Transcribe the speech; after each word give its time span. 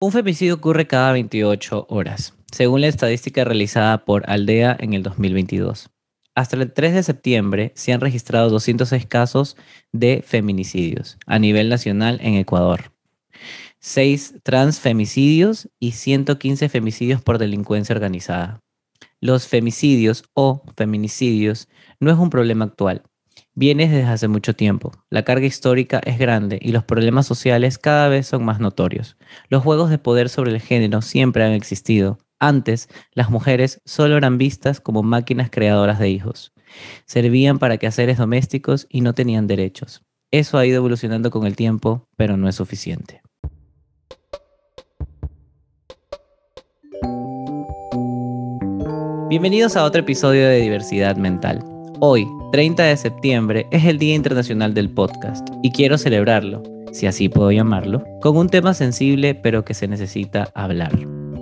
Un 0.00 0.12
femicidio 0.12 0.54
ocurre 0.54 0.86
cada 0.86 1.10
28 1.10 1.86
horas, 1.88 2.32
según 2.52 2.82
la 2.82 2.86
estadística 2.86 3.42
realizada 3.42 4.04
por 4.04 4.30
Aldea 4.30 4.76
en 4.78 4.94
el 4.94 5.02
2022. 5.02 5.90
Hasta 6.36 6.54
el 6.54 6.72
3 6.72 6.94
de 6.94 7.02
septiembre 7.02 7.72
se 7.74 7.92
han 7.92 8.00
registrado 8.00 8.48
206 8.48 9.06
casos 9.06 9.56
de 9.90 10.22
feminicidios 10.24 11.18
a 11.26 11.40
nivel 11.40 11.68
nacional 11.68 12.20
en 12.22 12.34
Ecuador. 12.34 12.92
6 13.80 14.36
transfemicidios 14.44 15.68
y 15.80 15.90
115 15.90 16.68
femicidios 16.68 17.20
por 17.20 17.38
delincuencia 17.38 17.92
organizada. 17.92 18.60
Los 19.20 19.48
femicidios 19.48 20.22
o 20.32 20.62
feminicidios 20.76 21.66
no 21.98 22.12
es 22.12 22.18
un 22.18 22.30
problema 22.30 22.66
actual, 22.66 23.02
viene 23.58 23.88
desde 23.88 24.04
hace 24.04 24.28
mucho 24.28 24.54
tiempo. 24.54 24.92
La 25.10 25.24
carga 25.24 25.44
histórica 25.44 26.00
es 26.04 26.16
grande 26.16 26.60
y 26.62 26.70
los 26.70 26.84
problemas 26.84 27.26
sociales 27.26 27.76
cada 27.76 28.06
vez 28.06 28.28
son 28.28 28.44
más 28.44 28.60
notorios. 28.60 29.16
Los 29.48 29.64
juegos 29.64 29.90
de 29.90 29.98
poder 29.98 30.28
sobre 30.28 30.52
el 30.52 30.60
género 30.60 31.02
siempre 31.02 31.42
han 31.42 31.52
existido. 31.52 32.18
Antes, 32.38 32.88
las 33.14 33.30
mujeres 33.30 33.80
solo 33.84 34.16
eran 34.16 34.38
vistas 34.38 34.80
como 34.80 35.02
máquinas 35.02 35.50
creadoras 35.50 35.98
de 35.98 36.08
hijos. 36.08 36.52
Servían 37.04 37.58
para 37.58 37.78
quehaceres 37.78 38.18
domésticos 38.18 38.86
y 38.88 39.00
no 39.00 39.12
tenían 39.12 39.48
derechos. 39.48 40.04
Eso 40.30 40.56
ha 40.56 40.64
ido 40.64 40.76
evolucionando 40.76 41.32
con 41.32 41.44
el 41.44 41.56
tiempo, 41.56 42.06
pero 42.16 42.36
no 42.36 42.48
es 42.48 42.54
suficiente. 42.54 43.22
Bienvenidos 49.28 49.76
a 49.76 49.82
otro 49.82 50.02
episodio 50.02 50.46
de 50.46 50.60
Diversidad 50.60 51.16
Mental. 51.16 51.77
Hoy, 52.00 52.28
30 52.52 52.84
de 52.84 52.96
septiembre, 52.96 53.66
es 53.72 53.84
el 53.84 53.98
Día 53.98 54.14
Internacional 54.14 54.72
del 54.72 54.88
Podcast 54.88 55.48
y 55.64 55.72
quiero 55.72 55.98
celebrarlo, 55.98 56.62
si 56.92 57.06
así 57.06 57.28
puedo 57.28 57.50
llamarlo, 57.50 58.04
con 58.20 58.36
un 58.36 58.48
tema 58.48 58.72
sensible 58.72 59.34
pero 59.34 59.64
que 59.64 59.74
se 59.74 59.88
necesita 59.88 60.48
hablar. 60.54 60.92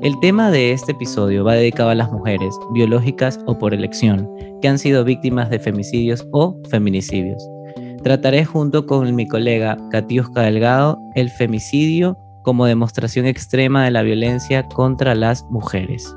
El 0.03 0.19
tema 0.21 0.51
de 0.51 0.73
este 0.73 0.93
episodio 0.93 1.45
va 1.45 1.57
dedicado 1.57 1.91
a 1.91 1.95
las 1.95 2.11
mujeres, 2.11 2.55
biológicas 2.73 3.39
o 3.45 3.59
por 3.59 3.75
elección, 3.75 4.27
que 4.63 4.69
han 4.69 4.79
sido 4.79 5.05
víctimas 5.05 5.51
de 5.51 5.59
femicidios 5.59 6.27
o 6.33 6.59
feminicidios. 6.71 7.47
Trataré 8.03 8.47
junto 8.47 8.87
con 8.87 9.15
mi 9.15 9.29
colega 9.29 9.77
Katiuska 9.91 10.41
Delgado 10.41 10.99
el 11.17 11.29
femicidio 11.29 12.17
como 12.45 12.65
demostración 12.65 13.27
extrema 13.27 13.85
de 13.85 13.91
la 13.91 14.01
violencia 14.01 14.67
contra 14.69 15.15
las 15.15 15.45
mujeres. 15.51 16.17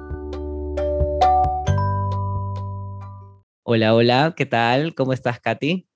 Hola, 3.71 3.93
hola, 3.93 4.33
¿qué 4.35 4.47
tal? 4.47 4.95
¿Cómo 4.95 5.13
estás, 5.13 5.39
Katy? 5.39 5.87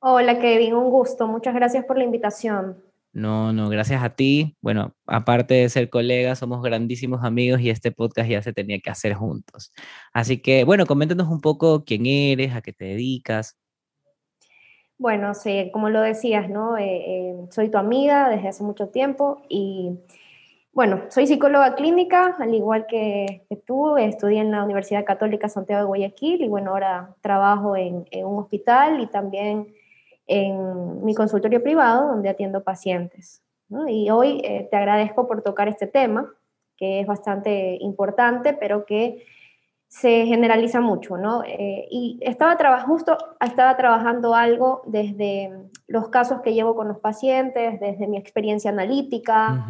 Hola, 0.00 0.38
Kevin, 0.38 0.74
un 0.74 0.90
gusto. 0.90 1.26
Muchas 1.26 1.54
gracias 1.54 1.86
por 1.86 1.96
la 1.96 2.04
invitación. 2.04 2.76
No, 3.14 3.54
no, 3.54 3.70
gracias 3.70 4.02
a 4.02 4.10
ti. 4.10 4.58
Bueno, 4.60 4.94
aparte 5.06 5.54
de 5.54 5.70
ser 5.70 5.88
colegas, 5.88 6.40
somos 6.40 6.62
grandísimos 6.62 7.24
amigos 7.24 7.62
y 7.62 7.70
este 7.70 7.90
podcast 7.90 8.28
ya 8.28 8.42
se 8.42 8.52
tenía 8.52 8.80
que 8.80 8.90
hacer 8.90 9.14
juntos. 9.14 9.72
Así 10.12 10.42
que, 10.42 10.64
bueno, 10.64 10.84
coméntanos 10.84 11.28
un 11.28 11.40
poco 11.40 11.86
quién 11.86 12.04
eres, 12.04 12.54
a 12.54 12.60
qué 12.60 12.74
te 12.74 12.84
dedicas. 12.84 13.58
Bueno, 14.98 15.32
sí, 15.32 15.70
como 15.72 15.88
lo 15.88 16.02
decías, 16.02 16.50
¿no? 16.50 16.76
Eh, 16.76 16.84
eh, 16.84 17.34
soy 17.50 17.70
tu 17.70 17.78
amiga 17.78 18.28
desde 18.28 18.48
hace 18.48 18.62
mucho 18.62 18.90
tiempo 18.90 19.40
y 19.48 20.00
bueno, 20.72 21.02
soy 21.08 21.26
psicóloga 21.26 21.74
clínica, 21.74 22.36
al 22.38 22.54
igual 22.54 22.86
que, 22.86 23.42
tú, 23.66 23.96
estudié 23.96 24.40
en 24.40 24.52
la 24.52 24.62
Universidad 24.62 25.04
Católica 25.04 25.48
Santiago 25.48 25.82
de 25.82 25.86
Guayaquil 25.86 26.42
y 26.42 26.48
bueno, 26.48 26.70
ahora 26.70 27.16
trabajo 27.20 27.76
en, 27.76 28.06
un 28.24 28.38
hospital 28.38 29.00
y 29.00 29.06
también 29.06 29.74
en 30.26 31.04
mi 31.04 31.14
consultorio 31.14 31.62
privado 31.62 32.08
donde 32.08 32.28
atiendo 32.28 32.62
pacientes. 32.62 33.42
Y 33.88 34.10
hoy 34.10 34.40
eh, 34.44 34.68
te 34.70 34.76
agradezco 34.76 35.26
por 35.26 35.42
tocar 35.42 35.68
este 35.68 35.86
tema, 35.86 36.32
que 36.76 37.00
es 37.00 37.06
bastante 37.06 37.76
importante, 37.80 38.52
pero 38.52 38.84
que 38.84 39.24
se 39.88 40.24
generaliza 40.24 40.80
mucho, 40.80 41.16
¿no? 41.16 41.42
Eh, 41.42 41.88
y 41.90 42.18
estaba 42.20 42.80
justo 42.82 43.18
estaba 43.44 43.76
trabajando 43.76 44.36
algo 44.36 44.82
desde 44.86 45.52
los 45.88 46.10
casos 46.10 46.42
que 46.42 46.54
llevo 46.54 46.76
con 46.76 46.86
los 46.86 46.98
pacientes, 47.00 47.80
desde 47.80 48.06
mi 48.06 48.16
experiencia 48.16 48.70
analítica, 48.70 49.66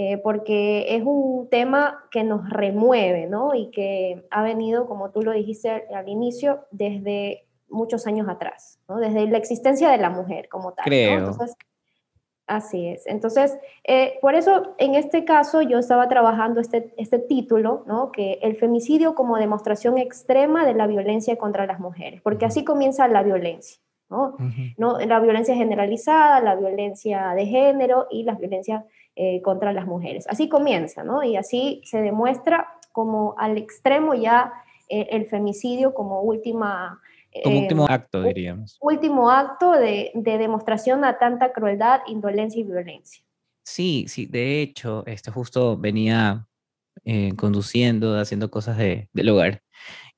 eh, 0.00 0.16
porque 0.18 0.94
es 0.94 1.02
un 1.04 1.48
tema 1.50 2.04
que 2.12 2.22
nos 2.22 2.48
remueve, 2.48 3.26
¿no? 3.26 3.56
Y 3.56 3.72
que 3.72 4.24
ha 4.30 4.44
venido, 4.44 4.86
como 4.86 5.10
tú 5.10 5.22
lo 5.22 5.32
dijiste 5.32 5.86
al 5.92 6.08
inicio, 6.08 6.66
desde 6.70 7.48
muchos 7.68 8.06
años 8.06 8.28
atrás, 8.28 8.78
¿no? 8.88 8.98
Desde 8.98 9.26
la 9.26 9.38
existencia 9.38 9.90
de 9.90 9.98
la 9.98 10.08
mujer 10.08 10.48
como 10.48 10.72
tal. 10.72 10.84
Creo. 10.84 11.34
así 12.46 12.86
es. 12.86 13.08
Entonces, 13.08 13.58
eh, 13.82 14.20
por 14.20 14.36
eso 14.36 14.76
en 14.78 14.94
este 14.94 15.24
caso 15.24 15.62
yo 15.62 15.80
estaba 15.80 16.08
trabajando 16.08 16.60
este, 16.60 16.94
este 16.96 17.18
título, 17.18 17.82
¿no? 17.88 18.12
Que 18.12 18.38
el 18.42 18.54
femicidio 18.54 19.16
como 19.16 19.36
demostración 19.36 19.98
extrema 19.98 20.64
de 20.64 20.74
la 20.74 20.86
violencia 20.86 21.34
contra 21.34 21.66
las 21.66 21.80
mujeres, 21.80 22.20
porque 22.22 22.46
así 22.46 22.62
comienza 22.62 23.08
la 23.08 23.24
violencia. 23.24 23.80
¿no? 24.10 24.36
¿no? 24.78 24.98
La 25.00 25.20
violencia 25.20 25.54
generalizada, 25.54 26.40
la 26.40 26.54
violencia 26.54 27.34
de 27.34 27.46
género 27.46 28.06
y 28.10 28.22
la 28.22 28.36
violencia 28.36 28.86
eh, 29.20 29.42
contra 29.42 29.72
las 29.72 29.84
mujeres. 29.84 30.28
Así 30.28 30.48
comienza, 30.48 31.02
¿no? 31.02 31.24
Y 31.24 31.34
así 31.36 31.82
se 31.84 32.00
demuestra 32.00 32.68
como 32.92 33.34
al 33.36 33.58
extremo 33.58 34.14
ya 34.14 34.52
eh, 34.88 35.08
el 35.10 35.26
femicidio 35.26 35.92
como 35.92 36.22
última... 36.22 37.00
Como 37.42 37.58
último 37.58 37.82
eh, 37.82 37.86
acto, 37.90 38.22
diríamos. 38.22 38.78
Último 38.80 39.28
acto 39.28 39.72
de, 39.72 40.12
demostración 40.14 41.04
a 41.04 41.18
tanta 41.18 41.52
crueldad, 41.52 42.02
indolencia 42.06 42.60
y 42.60 42.62
violencia. 42.62 43.24
Sí, 43.64 44.04
sí, 44.06 44.26
de 44.26 44.62
hecho, 44.62 45.02
este 45.06 45.32
justo 45.32 45.76
venía 45.76 46.46
conduciendo, 47.36 48.16
haciendo 48.20 48.52
cosas 48.52 48.78
de, 48.78 49.08
del 49.12 49.30
hogar 49.30 49.62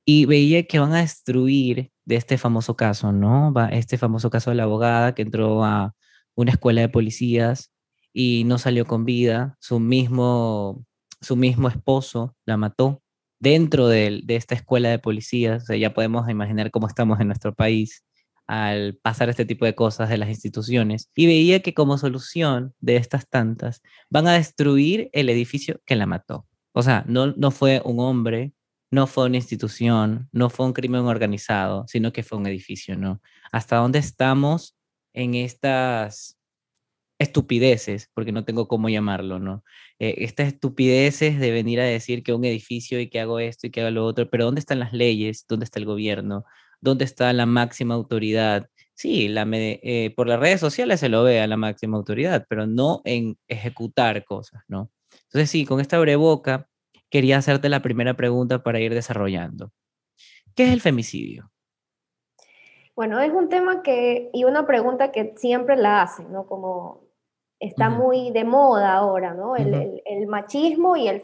y 0.04 0.26
veía 0.26 0.66
que 0.66 0.78
van 0.78 0.92
a 0.92 1.00
destruir 1.00 1.90
de 2.04 2.16
este 2.16 2.36
famoso 2.36 2.76
caso, 2.76 3.12
¿no? 3.12 3.50
Va 3.50 3.68
este 3.68 3.96
famoso 3.96 4.28
caso 4.28 4.50
de 4.50 4.56
la 4.56 4.64
abogada 4.64 5.14
que 5.14 5.22
entró 5.22 5.64
a 5.64 5.94
una 6.34 6.52
escuela 6.52 6.82
de 6.82 6.90
policías 6.90 7.70
y 8.12 8.44
no 8.44 8.58
salió 8.58 8.86
con 8.86 9.04
vida. 9.04 9.56
Su 9.60 9.80
mismo, 9.80 10.84
su 11.20 11.36
mismo 11.36 11.68
esposo 11.68 12.36
la 12.46 12.56
mató 12.56 13.02
dentro 13.38 13.88
de, 13.88 14.22
esta 14.28 14.54
escuela 14.54 14.88
de 14.90 14.98
policías. 14.98 15.66
Ya 15.68 15.94
podemos 15.94 16.28
imaginar 16.28 16.70
cómo 16.70 16.86
estamos 16.86 17.20
en 17.20 17.28
nuestro 17.28 17.54
país 17.54 18.04
al 18.46 18.96
pasar 18.96 19.30
este 19.30 19.44
tipo 19.44 19.64
de 19.64 19.74
cosas 19.74 20.08
de 20.08 20.18
las 20.18 20.28
instituciones. 20.28 21.10
Y 21.14 21.26
veía 21.26 21.60
que 21.60 21.74
como 21.74 21.98
solución 21.98 22.74
de 22.80 22.96
estas 22.96 23.28
tantas 23.28 23.82
van 24.10 24.26
a 24.26 24.34
destruir 24.34 25.08
el 25.12 25.28
edificio 25.28 25.80
que 25.86 25.96
la 25.96 26.06
mató. 26.06 26.46
O 26.72 26.82
sea, 26.82 27.04
no, 27.06 27.28
no 27.28 27.50
fue 27.50 27.80
un 27.84 28.00
hombre, 28.00 28.52
no 28.90 29.06
fue 29.06 29.26
una 29.26 29.36
institución, 29.36 30.28
no 30.32 30.50
fue 30.50 30.66
un 30.66 30.72
crimen 30.72 31.02
organizado, 31.02 31.84
sino 31.86 32.12
que 32.12 32.24
fue 32.24 32.38
un 32.38 32.46
edificio, 32.46 32.96
¿no? 32.96 33.20
¿Hasta 33.52 33.76
dónde 33.76 34.00
estamos 34.00 34.76
en 35.12 35.34
estas 35.34 36.39
estupideces, 37.20 38.10
porque 38.14 38.32
no 38.32 38.44
tengo 38.44 38.66
cómo 38.66 38.88
llamarlo, 38.88 39.38
¿no? 39.38 39.62
Eh, 39.98 40.14
estas 40.24 40.48
estupideces 40.48 41.38
de 41.38 41.50
venir 41.50 41.78
a 41.78 41.84
decir 41.84 42.22
que 42.22 42.32
un 42.32 42.46
edificio 42.46 42.98
y 42.98 43.10
que 43.10 43.20
hago 43.20 43.38
esto 43.38 43.66
y 43.66 43.70
que 43.70 43.82
hago 43.82 43.90
lo 43.90 44.06
otro, 44.06 44.28
pero 44.30 44.46
¿dónde 44.46 44.60
están 44.60 44.78
las 44.80 44.94
leyes? 44.94 45.44
¿Dónde 45.46 45.64
está 45.64 45.78
el 45.78 45.84
gobierno? 45.84 46.44
¿Dónde 46.80 47.04
está 47.04 47.30
la 47.34 47.44
máxima 47.44 47.94
autoridad? 47.94 48.68
Sí, 48.94 49.28
la 49.28 49.46
eh, 49.52 50.14
por 50.16 50.28
las 50.28 50.40
redes 50.40 50.60
sociales 50.60 51.00
se 51.00 51.10
lo 51.10 51.22
ve 51.22 51.42
a 51.42 51.46
la 51.46 51.58
máxima 51.58 51.98
autoridad, 51.98 52.46
pero 52.48 52.66
no 52.66 53.02
en 53.04 53.36
ejecutar 53.48 54.24
cosas, 54.24 54.62
¿no? 54.66 54.90
Entonces 55.24 55.50
sí, 55.50 55.66
con 55.66 55.80
esta 55.80 55.98
boca 56.16 56.68
quería 57.10 57.36
hacerte 57.36 57.68
la 57.68 57.82
primera 57.82 58.14
pregunta 58.14 58.62
para 58.62 58.80
ir 58.80 58.94
desarrollando. 58.94 59.72
¿Qué 60.54 60.64
es 60.64 60.72
el 60.72 60.80
femicidio? 60.80 61.50
Bueno, 62.96 63.20
es 63.20 63.30
un 63.30 63.50
tema 63.50 63.82
que, 63.82 64.30
y 64.32 64.44
una 64.44 64.66
pregunta 64.66 65.12
que 65.12 65.34
siempre 65.36 65.76
la 65.76 66.02
hacen, 66.02 66.32
¿no? 66.32 66.46
Como 66.46 67.09
está 67.60 67.90
muy 67.90 68.30
de 68.30 68.44
moda 68.44 68.94
ahora, 68.94 69.34
¿no? 69.34 69.54
El, 69.54 70.26
machismo 70.26 70.96
y 70.96 71.06
el, 71.08 71.22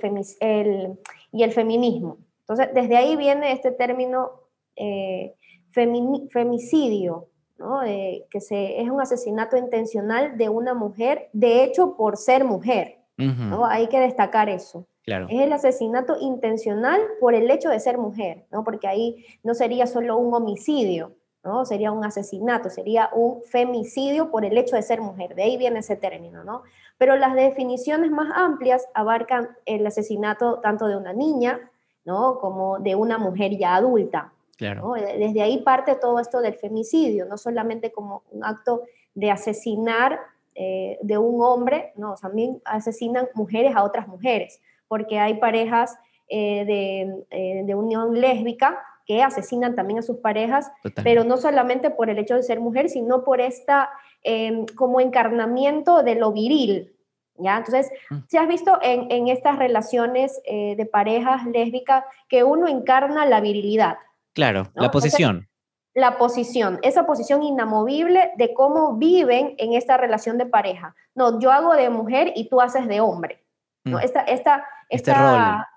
y 1.33 1.43
el 1.43 1.53
feminismo. 1.53 2.19
Entonces, 2.41 2.69
desde 2.75 2.97
ahí 2.97 3.17
viene 3.17 3.51
este 3.51 3.73
término 3.73 4.31
eh, 4.77 5.35
femicidio, 5.73 7.29
¿no? 7.59 7.81
que 7.83 8.41
se, 8.41 8.81
es 8.81 8.89
un 8.89 9.01
asesinato 9.01 9.57
intencional 9.57 10.39
de 10.39 10.49
una 10.49 10.75
mujer, 10.75 11.29
de 11.33 11.65
hecho, 11.65 11.97
por 11.97 12.17
ser 12.17 12.45
mujer. 12.45 12.99
¿no? 13.17 13.65
Hay 13.65 13.89
que 13.89 13.99
destacar 13.99 14.49
eso. 14.49 14.87
Claro. 15.03 15.27
Es 15.31 15.41
el 15.41 15.53
asesinato 15.53 16.17
intencional 16.21 17.01
por 17.21 17.35
el 17.35 17.51
hecho 17.51 17.71
de 17.71 17.81
ser 17.81 17.97
mujer, 17.97 18.47
¿no? 18.51 18.63
porque 18.63 18.87
ahí 18.87 19.25
no 19.43 19.55
sería 19.55 19.87
solo 19.87 20.17
un 20.19 20.35
homicidio, 20.35 21.13
¿no? 21.47 21.65
Sería 21.65 21.93
un 21.93 22.05
asesinato, 22.05 22.69
sería 22.69 23.09
un 23.13 23.41
femicidio 23.43 24.31
por 24.31 24.45
el 24.45 24.59
hecho 24.59 24.75
de 24.75 24.83
ser 24.83 25.01
mujer, 25.01 25.35
de 25.35 25.45
ahí 25.45 25.57
viene 25.57 25.79
ese 25.79 25.97
término, 25.97 26.43
¿no? 26.43 26.63
Pero 26.99 27.17
las 27.17 27.35
definiciones 27.35 28.11
más 28.11 28.31
amplias 28.35 28.89
abarcan 28.95 29.51
el 29.65 29.87
asesinato 29.87 30.59
tanto 30.59 30.89
de 30.89 30.97
una 30.97 31.13
niña, 31.13 31.71
¿no? 32.05 32.39
Como 32.41 32.81
de 32.81 32.97
una 32.97 33.19
mujer 33.19 33.57
ya 33.57 33.77
adulta. 33.77 34.33
Claro. 34.57 34.95
Desde 34.95 35.43
ahí 35.43 35.59
parte 35.59 35.95
todo 35.95 36.19
esto 36.19 36.41
del 36.41 36.55
femicidio, 36.55 37.27
no 37.27 37.39
solamente 37.39 37.93
como 37.93 38.23
un 38.33 38.45
acto 38.45 38.83
de 39.15 39.31
asesinar 39.31 40.19
eh, 40.55 40.99
de 41.03 41.19
un 41.19 41.43
hombre, 41.43 41.93
no, 41.97 42.15
también 42.17 42.61
asesinan 42.65 43.29
mujeres 43.35 43.77
a 43.77 43.85
otras 43.85 44.09
mujeres, 44.09 44.61
porque 44.89 45.19
hay 45.19 45.35
parejas 45.35 45.97
de, 46.29 47.25
de 47.65 47.75
unión 47.77 48.21
lésbica 48.21 48.83
que 49.07 49.23
asesinan 49.23 49.75
también 49.77 50.01
a 50.01 50.03
sus 50.03 50.19
parejas, 50.19 50.71
pero 51.05 51.23
no 51.23 51.37
solamente 51.37 51.91
por 51.91 52.11
el 52.11 52.19
hecho 52.19 52.35
de 52.35 52.43
ser 52.43 52.61
mujer, 52.61 52.91
sino 52.91 53.23
por 53.23 53.41
esta 53.41 53.89
em, 54.23 54.67
como 54.75 55.01
encarnamiento 55.01 56.03
de 56.03 56.17
lo 56.17 56.33
viril. 56.33 56.93
¿Ya? 57.39 57.59
Entonces, 57.59 57.91
mm. 58.11 58.17
si 58.29 58.37
has 58.37 58.49
visto 58.49 58.79
en, 58.83 59.11
en 59.11 59.29
estas 59.29 59.59
relaciones 59.59 60.41
eh, 60.45 60.75
de 60.77 60.87
parejas 60.87 61.45
lésbicas 61.47 62.05
que 62.29 62.43
uno 62.43 62.67
encarna 62.67 63.27
la 63.27 63.41
virilidad. 63.41 63.99
Claro, 64.33 64.71
la 64.75 64.91
posición. 64.91 65.49
la 65.95 66.19
posición, 66.19 66.79
esa 66.83 67.07
posición 67.07 67.43
inamovible 67.43 68.33
de 68.37 68.55
cómo 68.55 68.97
viven 68.97 69.55
en 69.59 69.75
esta 69.75 69.97
relación 69.97 70.37
de 70.39 70.47
pareja. 70.47 70.95
No, 71.15 71.39
yo 71.39 71.53
hago 71.53 71.75
de 71.75 71.91
mujer 71.91 72.33
y 72.35 72.49
tú 72.49 72.61
haces 72.61 72.89
de 72.89 73.01
hombre. 73.01 73.45
¿no? 73.85 73.99
Mm. 73.99 74.01
Esta, 74.01 74.21
esta, 74.23 74.65
este 74.89 75.11
esta, 75.11 75.69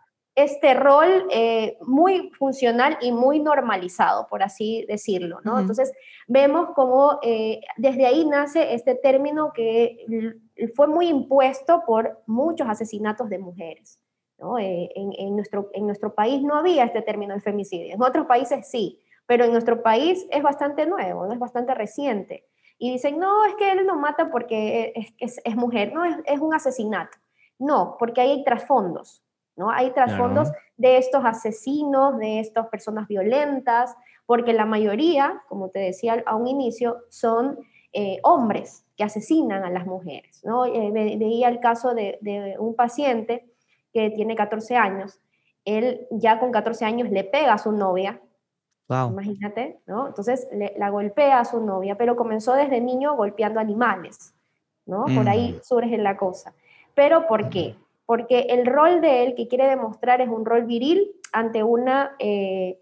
este 0.43 0.73
rol 0.73 1.27
eh, 1.31 1.77
muy 1.81 2.31
funcional 2.37 2.97
y 3.01 3.11
muy 3.11 3.39
normalizado, 3.39 4.27
por 4.27 4.43
así 4.43 4.85
decirlo, 4.87 5.39
¿no? 5.43 5.59
Entonces, 5.59 5.91
vemos 6.27 6.69
cómo 6.75 7.19
eh, 7.21 7.61
desde 7.77 8.05
ahí 8.05 8.25
nace 8.25 8.73
este 8.73 8.95
término 8.95 9.51
que 9.53 10.05
fue 10.75 10.87
muy 10.87 11.09
impuesto 11.09 11.83
por 11.85 12.21
muchos 12.25 12.67
asesinatos 12.67 13.29
de 13.29 13.39
mujeres, 13.39 13.99
¿no? 14.37 14.57
Eh, 14.59 14.89
en, 14.95 15.35
nuestro, 15.35 15.69
en 15.73 15.85
nuestro 15.85 16.13
país 16.13 16.41
no 16.41 16.55
había 16.55 16.85
este 16.85 17.01
término 17.01 17.33
de 17.33 17.41
femicidio, 17.41 17.93
en 17.93 18.01
otros 18.01 18.25
países 18.25 18.69
sí, 18.69 18.99
pero 19.25 19.45
en 19.45 19.51
nuestro 19.51 19.83
país 19.83 20.25
es 20.31 20.41
bastante 20.41 20.85
nuevo, 20.85 21.27
¿no? 21.27 21.33
es 21.33 21.39
bastante 21.39 21.73
reciente. 21.75 22.45
Y 22.77 22.91
dicen, 22.91 23.19
no, 23.19 23.43
es 23.45 23.55
que 23.55 23.71
él 23.73 23.85
no 23.85 23.97
mata 23.97 24.31
porque 24.31 24.93
es, 25.19 25.41
es, 25.43 25.55
mujer, 25.55 25.91
no, 25.93 26.05
es, 26.05 26.15
es 26.25 26.39
un 26.39 26.53
asesinato. 26.53 27.17
No, 27.59 27.97
porque 27.99 28.21
ahí 28.21 28.31
hay 28.31 28.43
trasfondos, 28.45 29.21
¿no? 29.55 29.71
Hay 29.71 29.91
trasfondos 29.91 30.51
de 30.77 30.97
estos 30.97 31.25
asesinos, 31.25 32.17
de 32.17 32.39
estas 32.39 32.67
personas 32.67 33.07
violentas, 33.07 33.95
porque 34.25 34.53
la 34.53 34.65
mayoría, 34.65 35.41
como 35.47 35.69
te 35.69 35.79
decía 35.79 36.23
a 36.25 36.35
un 36.35 36.47
inicio, 36.47 37.03
son 37.09 37.59
eh, 37.91 38.19
hombres 38.21 38.85
que 38.95 39.03
asesinan 39.03 39.63
a 39.63 39.71
las 39.71 39.87
mujeres, 39.87 40.41
¿no? 40.43 40.65
Eh, 40.65 40.91
veía 41.17 41.49
el 41.49 41.59
caso 41.59 41.95
de, 41.95 42.55
un 42.59 42.75
paciente 42.75 43.49
que 43.91 44.11
tiene 44.11 44.35
14 44.35 44.75
años, 44.75 45.19
él 45.65 46.07
ya 46.11 46.39
con 46.39 46.51
14 46.51 46.85
años 46.85 47.09
le 47.09 47.23
pega 47.23 47.53
a 47.53 47.57
su 47.57 47.71
novia, 47.71 48.21
imagínate, 48.87 49.79
¿no? 49.87 50.07
Entonces 50.07 50.47
la 50.77 50.89
golpea 50.89 51.39
a 51.39 51.45
su 51.45 51.61
novia, 51.61 51.95
pero 51.97 52.15
comenzó 52.15 52.53
desde 52.53 52.81
niño 52.81 53.15
golpeando 53.15 53.59
animales, 53.59 54.35
¿no? 54.85 55.05
Por 55.05 55.27
ahí 55.27 55.53
mm. 55.53 55.63
surge 55.63 55.97
la 55.97 56.17
cosa. 56.17 56.53
¿Pero 56.93 57.27
por 57.27 57.49
qué? 57.49 57.75
Porque 58.09 58.47
el 58.49 58.65
rol 58.65 59.01
de 59.01 59.21
él 59.21 59.35
que 59.35 59.47
quiere 59.47 59.67
demostrar 59.67 60.19
es 60.19 60.29
un 60.29 60.43
rol 60.43 60.63
viril 60.63 61.11
ante 61.31 61.61
una 61.61 62.15
eh, 62.17 62.79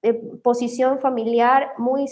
eh, 0.00 0.14
posición 0.42 0.98
familiar 0.98 1.74
muy 1.76 2.06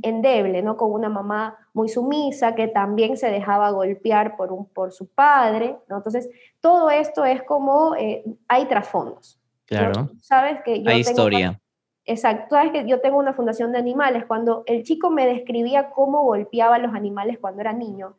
endeble, 0.00 0.62
¿no? 0.62 0.78
Con 0.78 0.90
una 0.90 1.10
mamá 1.10 1.58
muy 1.74 1.90
sumisa 1.90 2.54
que 2.54 2.66
también 2.66 3.18
se 3.18 3.30
dejaba 3.30 3.72
golpear 3.72 4.38
por, 4.38 4.52
un, 4.52 4.64
por 4.70 4.90
su 4.90 5.06
padre, 5.08 5.76
¿no? 5.86 5.98
Entonces, 5.98 6.30
todo 6.62 6.88
esto 6.88 7.26
es 7.26 7.42
como, 7.42 7.94
eh, 7.94 8.24
hay 8.48 8.64
trasfondos. 8.64 9.38
Claro. 9.66 10.08
Sabes 10.22 10.62
que 10.64 10.82
yo 10.82 10.90
hay 10.90 11.00
historia. 11.00 11.60
Exacto, 12.06 12.54
sabes 12.54 12.72
que 12.72 12.88
yo 12.88 13.02
tengo 13.02 13.18
una 13.18 13.34
fundación 13.34 13.70
de 13.72 13.80
animales. 13.80 14.24
Cuando 14.24 14.62
el 14.64 14.82
chico 14.82 15.10
me 15.10 15.26
describía 15.26 15.90
cómo 15.90 16.22
golpeaba 16.22 16.76
a 16.76 16.78
los 16.78 16.94
animales 16.94 17.36
cuando 17.38 17.60
era 17.60 17.74
niño, 17.74 18.16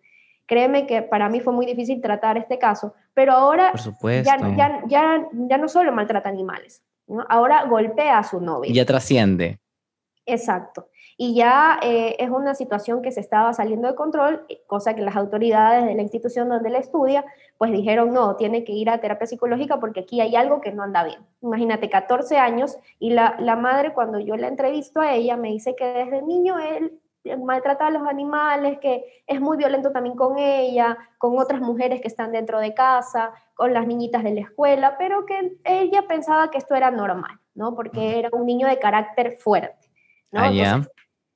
Créeme 0.49 0.87
que 0.87 1.03
para 1.03 1.29
mí 1.29 1.41
fue 1.41 1.53
muy 1.53 1.67
difícil 1.67 2.01
tratar 2.01 2.35
este 2.35 2.57
caso, 2.57 2.95
pero 3.13 3.33
ahora 3.33 3.71
Ya, 4.25 4.35
ya, 4.57 4.83
ya, 4.87 5.27
ya, 5.31 5.57
no 5.59 5.69
solo 5.69 5.91
maltrata 5.91 6.27
animales, 6.27 6.81
ahora 7.27 7.65
golpea 7.65 8.17
a 8.17 8.23
su 8.23 8.41
novia. 8.41 8.73
Ya 8.73 8.83
trasciende. 8.83 9.59
Exacto. 10.25 10.87
Y 11.17 11.35
ya 11.35 11.79
eh, 11.83 12.15
es 12.17 12.31
una 12.31 12.55
situación 12.55 13.03
que 13.03 13.11
se 13.11 13.19
estaba 13.19 13.53
saliendo 13.53 13.87
de 13.87 13.93
control, 13.93 14.47
cosa 14.65 14.95
que 14.95 15.03
las 15.03 15.15
autoridades 15.15 15.85
de 15.85 15.93
la 15.93 16.01
institución 16.01 16.49
donde 16.49 16.69
él 16.69 16.75
estudia, 16.75 17.25
pues 17.59 17.71
dijeron, 17.71 18.11
no, 18.11 18.35
tiene 18.35 18.63
que 18.63 18.71
ir 18.71 18.89
a 18.89 18.99
terapia 19.01 19.27
psicológica 19.27 19.79
porque 19.79 19.99
aquí 19.99 20.19
hay 20.19 20.35
algo 20.35 20.61
que 20.61 20.71
no 20.71 20.81
anda 20.81 21.03
bien. 21.03 21.19
Imagínate, 21.43 21.91
14 21.91 22.37
años, 22.37 22.79
y 22.97 23.11
la, 23.11 23.35
la 23.39 23.55
madre, 23.55 23.93
cuando 23.93 24.19
yo 24.19 24.35
la 24.35 24.47
entrevisto 24.47 24.99
a 24.99 25.13
ella, 25.13 25.37
me 25.37 25.49
dice 25.49 25.75
que 25.75 25.85
desde 25.85 26.23
niño 26.23 26.57
él 26.57 26.99
maltrata 27.37 27.87
a 27.87 27.91
los 27.91 28.07
animales, 28.07 28.79
que 28.79 29.23
es 29.27 29.41
muy 29.41 29.57
violento 29.57 29.91
también 29.91 30.15
con 30.15 30.37
ella, 30.37 30.97
con 31.17 31.37
otras 31.37 31.61
mujeres 31.61 32.01
que 32.01 32.07
están 32.07 32.31
dentro 32.31 32.59
de 32.59 32.73
casa, 32.73 33.33
con 33.55 33.73
las 33.73 33.87
niñitas 33.87 34.23
de 34.23 34.33
la 34.33 34.41
escuela, 34.41 34.97
pero 34.97 35.25
que 35.25 35.57
ella 35.63 36.07
pensaba 36.07 36.49
que 36.49 36.57
esto 36.57 36.75
era 36.75 36.91
normal, 36.91 37.39
¿no? 37.53 37.75
Porque 37.75 38.19
era 38.19 38.29
un 38.31 38.45
niño 38.45 38.67
de 38.67 38.79
carácter 38.79 39.37
fuerte, 39.39 39.89
¿no? 40.31 40.41
Ah, 40.41 40.81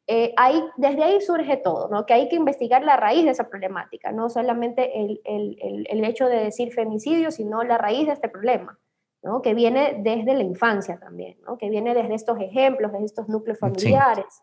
eh, 0.07 0.33
ahí, 0.35 0.61
desde 0.75 1.03
ahí 1.03 1.21
surge 1.21 1.55
todo, 1.57 1.87
¿no? 1.87 2.05
Que 2.05 2.13
hay 2.13 2.27
que 2.27 2.35
investigar 2.35 2.83
la 2.83 2.97
raíz 2.97 3.23
de 3.23 3.31
esa 3.31 3.47
problemática, 3.47 4.11
no 4.11 4.29
solamente 4.29 5.01
el, 5.01 5.21
el, 5.23 5.87
el, 5.89 6.03
hecho 6.03 6.27
de 6.27 6.43
decir 6.43 6.73
femicidio, 6.73 7.31
sino 7.31 7.63
la 7.63 7.77
raíz 7.77 8.07
de 8.07 8.13
este 8.13 8.27
problema, 8.27 8.77
¿no? 9.21 9.41
Que 9.41 9.53
viene 9.53 9.99
desde 9.99 10.33
la 10.33 10.43
infancia 10.43 10.99
también, 10.99 11.37
¿no? 11.47 11.57
Que 11.57 11.69
viene 11.69 11.93
desde 11.93 12.15
estos 12.15 12.37
ejemplos, 12.41 12.91
desde 12.91 13.05
estos 13.05 13.29
núcleos 13.29 13.59
familiares. 13.59 14.25
Sí, 14.29 14.41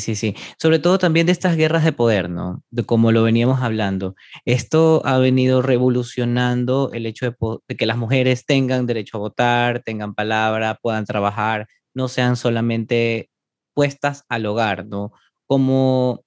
sí, 0.00 0.16
sí. 0.16 0.34
Sobre 0.58 0.78
todo 0.78 0.98
también 0.98 1.26
de 1.26 1.32
estas 1.32 1.56
guerras 1.56 1.84
de 1.84 1.92
poder, 1.92 2.28
¿no? 2.28 2.62
De 2.70 2.84
como 2.84 3.12
lo 3.12 3.22
veníamos 3.22 3.60
hablando. 3.62 4.16
Esto 4.44 5.02
ha 5.04 5.18
venido 5.18 5.62
revolucionando 5.62 6.90
el 6.92 7.06
hecho 7.06 7.26
de, 7.30 7.76
que 7.76 7.86
las 7.86 7.96
mujeres 7.96 8.44
tengan 8.44 8.86
derecho 8.86 9.16
a 9.18 9.20
votar, 9.20 9.82
tengan 9.82 10.14
palabra, 10.14 10.78
puedan 10.82 11.04
trabajar, 11.04 11.68
no 11.94 12.08
sean 12.08 12.36
solamente 12.36 13.30
puestas 13.74 14.24
al 14.28 14.46
hogar, 14.46 14.86
¿no? 14.86 15.12
Como, 15.46 16.24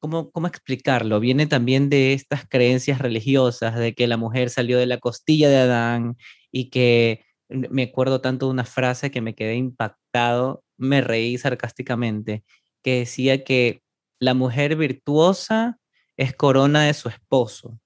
¿cómo, 0.00 0.30
¿Cómo 0.30 0.46
explicarlo? 0.46 1.20
Viene 1.20 1.46
también 1.46 1.90
de 1.90 2.12
estas 2.14 2.46
creencias 2.48 2.98
religiosas 3.00 3.76
de 3.76 3.94
que 3.94 4.06
la 4.06 4.16
mujer 4.18 4.50
salió 4.50 4.78
de 4.78 4.86
la 4.86 4.98
costilla 4.98 5.48
de 5.48 5.58
Adán 5.58 6.16
y 6.52 6.70
que 6.70 7.24
me 7.48 7.84
acuerdo 7.84 8.20
tanto 8.20 8.46
de 8.46 8.52
una 8.52 8.64
frase 8.64 9.10
que 9.10 9.20
me 9.20 9.34
quedé 9.34 9.56
impactado, 9.56 10.64
me 10.76 11.00
reí 11.00 11.38
sarcásticamente 11.38 12.44
que 12.82 13.00
decía 13.00 13.44
que 13.44 13.82
la 14.18 14.34
mujer 14.34 14.76
virtuosa 14.76 15.78
es 16.16 16.34
corona 16.34 16.84
de 16.84 16.94
su 16.94 17.08
esposo. 17.08 17.78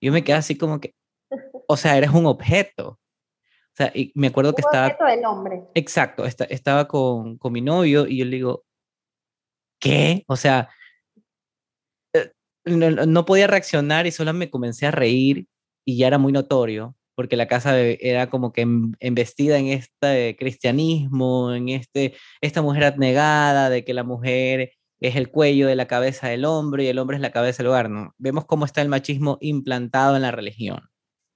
Yo 0.00 0.12
me 0.12 0.24
quedé 0.24 0.36
así 0.36 0.56
como 0.56 0.80
que, 0.80 0.94
o 1.68 1.76
sea, 1.76 1.96
eres 1.96 2.10
un 2.10 2.26
objeto. 2.26 2.88
O 2.88 3.76
sea, 3.76 3.90
y 3.94 4.12
me 4.14 4.28
acuerdo 4.28 4.54
que 4.54 4.60
estaba... 4.60 4.86
Objeto 4.86 5.04
del 5.04 5.24
hombre. 5.24 5.62
Exacto, 5.74 6.24
estaba 6.24 6.86
con, 6.86 7.38
con 7.38 7.52
mi 7.52 7.60
novio 7.60 8.06
y 8.06 8.18
yo 8.18 8.24
le 8.24 8.36
digo, 8.36 8.64
¿qué? 9.80 10.24
O 10.28 10.36
sea, 10.36 10.68
eh, 12.12 12.32
no, 12.64 12.90
no, 12.90 13.24
podía 13.24 13.46
reaccionar 13.46 14.06
y 14.06 14.12
solo 14.12 14.32
me 14.32 14.50
comencé 14.50 14.86
a 14.86 14.90
reír 14.90 15.46
y 15.84 15.98
ya 15.98 16.06
era 16.06 16.18
muy 16.18 16.32
notorio 16.32 16.94
porque 17.14 17.36
la 17.36 17.46
casa 17.46 17.78
era 17.78 18.28
como 18.28 18.52
que 18.52 18.66
embestida 19.00 19.58
en 19.58 19.68
este 19.68 20.36
cristianismo, 20.38 21.54
en 21.54 21.68
este, 21.68 22.14
esta 22.40 22.62
mujer 22.62 22.84
abnegada, 22.84 23.70
de 23.70 23.84
que 23.84 23.94
la 23.94 24.04
mujer 24.04 24.72
es 25.00 25.16
el 25.16 25.30
cuello 25.30 25.66
de 25.66 25.76
la 25.76 25.86
cabeza 25.86 26.28
del 26.28 26.44
hombre 26.44 26.84
y 26.84 26.88
el 26.88 26.98
hombre 26.98 27.16
es 27.16 27.22
la 27.22 27.32
cabeza 27.32 27.62
del 27.62 27.68
hogar, 27.70 27.90
¿no? 27.90 28.14
Vemos 28.18 28.46
cómo 28.46 28.64
está 28.64 28.82
el 28.82 28.88
machismo 28.88 29.38
implantado 29.40 30.16
en 30.16 30.22
la 30.22 30.30
religión, 30.30 30.80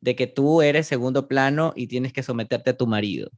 de 0.00 0.16
que 0.16 0.26
tú 0.26 0.62
eres 0.62 0.87
segundo 0.87 1.28
plano 1.28 1.73
y 1.76 1.87
tienes 1.87 2.12
que 2.12 2.23
someterte 2.23 2.70
a 2.70 2.76
tu 2.76 2.87
marido. 2.87 3.30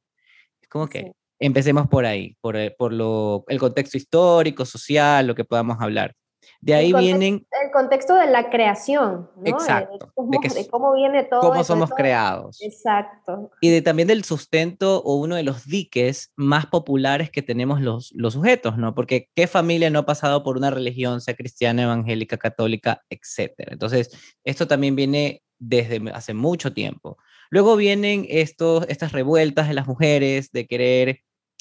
Es 0.62 0.68
como 0.68 0.88
que 0.88 1.12
empecemos 1.40 1.88
por 1.88 2.06
ahí, 2.06 2.36
por, 2.40 2.56
por 2.76 2.92
lo, 2.92 3.44
el 3.48 3.58
contexto 3.58 3.96
histórico, 3.96 4.64
social, 4.64 5.26
lo 5.26 5.34
que 5.34 5.44
podamos 5.44 5.78
hablar. 5.80 6.14
De 6.60 6.74
ahí 6.74 6.92
vienen... 6.92 7.46
El 7.70 7.72
contexto 7.72 8.16
de 8.16 8.26
la 8.26 8.50
creación, 8.50 9.30
¿no? 9.36 9.44
Exacto. 9.44 10.12
De, 10.16 10.68
cómo, 10.68 10.92
viene 10.92 11.22
todo. 11.22 11.40
Cómo 11.40 11.62
somos 11.62 11.90
creados. 11.90 12.60
Exacto. 12.60 13.52
Y 13.60 13.70
de, 13.70 13.80
también 13.80 14.08
del 14.08 14.24
sustento 14.24 15.00
o 15.04 15.14
uno 15.14 15.36
de 15.36 15.44
los 15.44 15.66
diques 15.66 16.32
más 16.34 16.66
populares 16.66 17.30
que 17.30 17.42
tenemos 17.42 17.80
los, 17.80 18.12
los 18.16 18.34
sujetos, 18.34 18.76
¿no? 18.76 18.92
Porque 18.92 19.28
¿qué 19.36 19.46
familia 19.46 19.88
no 19.88 20.00
ha 20.00 20.06
pasado 20.06 20.42
por 20.42 20.56
una 20.56 20.70
religión, 20.70 21.20
sea 21.20 21.36
cristiana, 21.36 21.84
evangélica, 21.84 22.38
católica, 22.38 23.02
etcétera? 23.08 23.72
Entonces, 23.72 24.10
esto 24.42 24.66
también 24.66 24.96
viene 24.96 25.44
desde 25.60 26.02
hace 26.12 26.34
mucho 26.34 26.72
tiempo. 26.72 27.18
Luego 27.50 27.76
vienen 27.76 28.26
estos, 28.28 28.84
estas 28.88 29.12
revueltas 29.12 29.68
de 29.68 29.74
las 29.74 29.86
mujeres 29.86 30.50
de 30.50 30.66
querer 30.66 31.20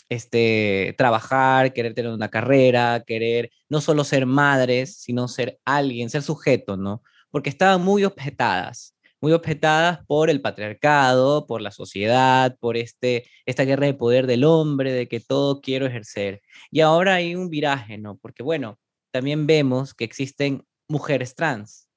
este, 0.09 0.95
trabajar, 0.97 1.73
querer 1.73 1.93
tener 1.93 2.11
una 2.11 2.29
carrera, 2.29 3.03
querer 3.05 3.51
no 3.69 3.81
solo 3.81 4.03
ser 4.03 4.25
madres, 4.25 4.97
sino 4.97 5.27
ser 5.27 5.59
alguien, 5.65 6.09
ser 6.09 6.23
sujeto, 6.23 6.77
¿no? 6.77 7.03
Porque 7.31 7.49
estaban 7.49 7.81
muy 7.81 8.03
objetadas, 8.03 8.95
muy 9.21 9.33
objetadas 9.33 9.99
por 10.07 10.29
el 10.29 10.41
patriarcado, 10.41 11.45
por 11.47 11.61
la 11.61 11.71
sociedad, 11.71 12.57
por 12.59 12.77
este, 12.77 13.25
esta 13.45 13.65
guerra 13.65 13.85
de 13.85 13.93
poder 13.93 14.27
del 14.27 14.43
hombre, 14.45 14.91
de 14.91 15.07
que 15.07 15.19
todo 15.19 15.61
quiero 15.61 15.85
ejercer. 15.85 16.41
Y 16.71 16.81
ahora 16.81 17.15
hay 17.15 17.35
un 17.35 17.49
viraje, 17.49 17.97
¿no? 17.97 18.17
Porque 18.17 18.43
bueno, 18.43 18.79
también 19.11 19.47
vemos 19.47 19.93
que 19.93 20.05
existen 20.05 20.65
mujeres 20.87 21.35
trans, 21.35 21.87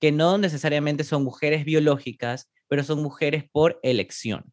que 0.00 0.12
no 0.12 0.38
necesariamente 0.38 1.04
son 1.04 1.24
mujeres 1.24 1.64
biológicas, 1.64 2.50
pero 2.68 2.82
son 2.84 3.02
mujeres 3.02 3.44
por 3.50 3.78
elección. 3.82 4.52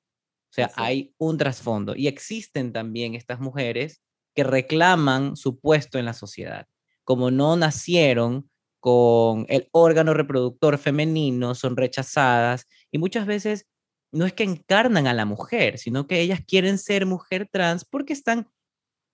O 0.51 0.53
sea, 0.53 0.71
hay 0.75 1.13
un 1.17 1.37
trasfondo 1.37 1.95
y 1.95 2.07
existen 2.07 2.73
también 2.73 3.15
estas 3.15 3.39
mujeres 3.39 4.01
que 4.35 4.43
reclaman 4.43 5.35
su 5.35 5.59
puesto 5.59 5.99
en 5.99 6.05
la 6.05 6.13
sociedad. 6.13 6.67
Como 7.03 7.31
no 7.31 7.55
nacieron 7.55 8.49
con 8.79 9.45
el 9.49 9.67
órgano 9.71 10.13
reproductor 10.13 10.77
femenino, 10.77 11.55
son 11.55 11.75
rechazadas 11.75 12.67
y 12.91 12.97
muchas 12.99 13.25
veces 13.25 13.65
no 14.11 14.25
es 14.25 14.33
que 14.33 14.43
encarnan 14.43 15.07
a 15.07 15.13
la 15.13 15.25
mujer, 15.25 15.77
sino 15.77 16.07
que 16.07 16.21
ellas 16.21 16.41
quieren 16.47 16.77
ser 16.77 17.05
mujer 17.05 17.47
trans 17.51 17.85
porque 17.85 18.13
están 18.13 18.47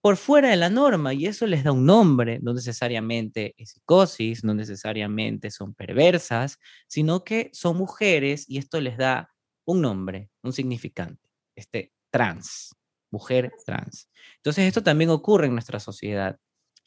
por 0.02 0.18
fuera 0.18 0.50
de 0.50 0.58
la 0.58 0.70
norma 0.70 1.14
y 1.14 1.28
eso 1.28 1.48
les 1.48 1.64
da 1.64 1.72
un 1.72 1.86
nombre, 1.86 2.40
no 2.42 2.54
necesariamente 2.54 3.54
es 3.58 3.72
psicosis, 3.72 4.44
no 4.44 4.54
necesariamente 4.54 5.50
son 5.50 5.74
perversas, 5.74 6.60
sino 6.88 7.24
que 7.24 7.50
son 7.54 7.78
mujeres 7.78 8.44
y 8.50 8.58
esto 8.58 8.82
les 8.82 8.98
da 8.98 9.34
un 9.66 9.82
nombre, 9.82 10.30
un 10.44 10.52
significante, 10.52 11.23
este 11.56 11.92
trans, 12.12 12.76
mujer 13.12 13.52
trans. 13.66 14.10
Entonces 14.38 14.66
esto 14.66 14.84
también 14.84 15.10
ocurre 15.10 15.48
en 15.48 15.54
nuestra 15.54 15.80
sociedad. 15.80 16.38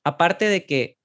Aparte 0.05 0.47
de 0.47 0.67
que, 0.67 0.99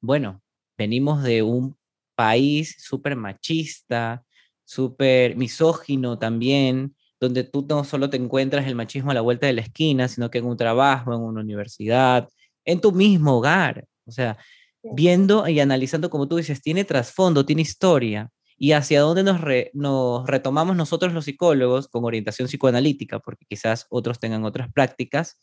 bueno, 0.00 0.42
venimos 0.76 1.22
de 1.22 1.42
un 1.42 1.76
país 2.14 2.76
súper 2.78 3.16
machista, 3.16 4.24
súper 4.64 5.36
misógino 5.36 6.18
también, 6.18 6.94
donde 7.20 7.44
tú 7.44 7.66
no 7.68 7.84
solo 7.84 8.08
te 8.08 8.16
encuentras 8.16 8.66
el 8.66 8.74
machismo 8.74 9.10
a 9.10 9.14
la 9.14 9.20
vuelta 9.20 9.46
de 9.46 9.52
la 9.52 9.60
esquina, 9.60 10.08
sino 10.08 10.30
que 10.30 10.38
en 10.38 10.46
un 10.46 10.56
trabajo, 10.56 11.14
en 11.14 11.20
una 11.20 11.40
universidad, 11.42 12.28
en 12.64 12.80
tu 12.80 12.92
mismo 12.92 13.36
hogar. 13.36 13.84
O 14.06 14.12
sea, 14.12 14.38
viendo 14.82 15.46
y 15.48 15.60
analizando, 15.60 16.08
como 16.08 16.28
tú 16.28 16.36
dices, 16.36 16.62
tiene 16.62 16.84
trasfondo, 16.84 17.44
tiene 17.44 17.62
historia, 17.62 18.30
y 18.62 18.72
hacia 18.72 19.00
dónde 19.00 19.22
nos, 19.22 19.40
nos 19.72 20.26
retomamos 20.26 20.76
nosotros 20.76 21.14
los 21.14 21.24
psicólogos 21.24 21.88
con 21.88 22.04
orientación 22.04 22.46
psicoanalítica, 22.46 23.18
porque 23.18 23.46
quizás 23.46 23.86
otros 23.88 24.20
tengan 24.20 24.44
otras 24.44 24.70
prácticas, 24.70 25.40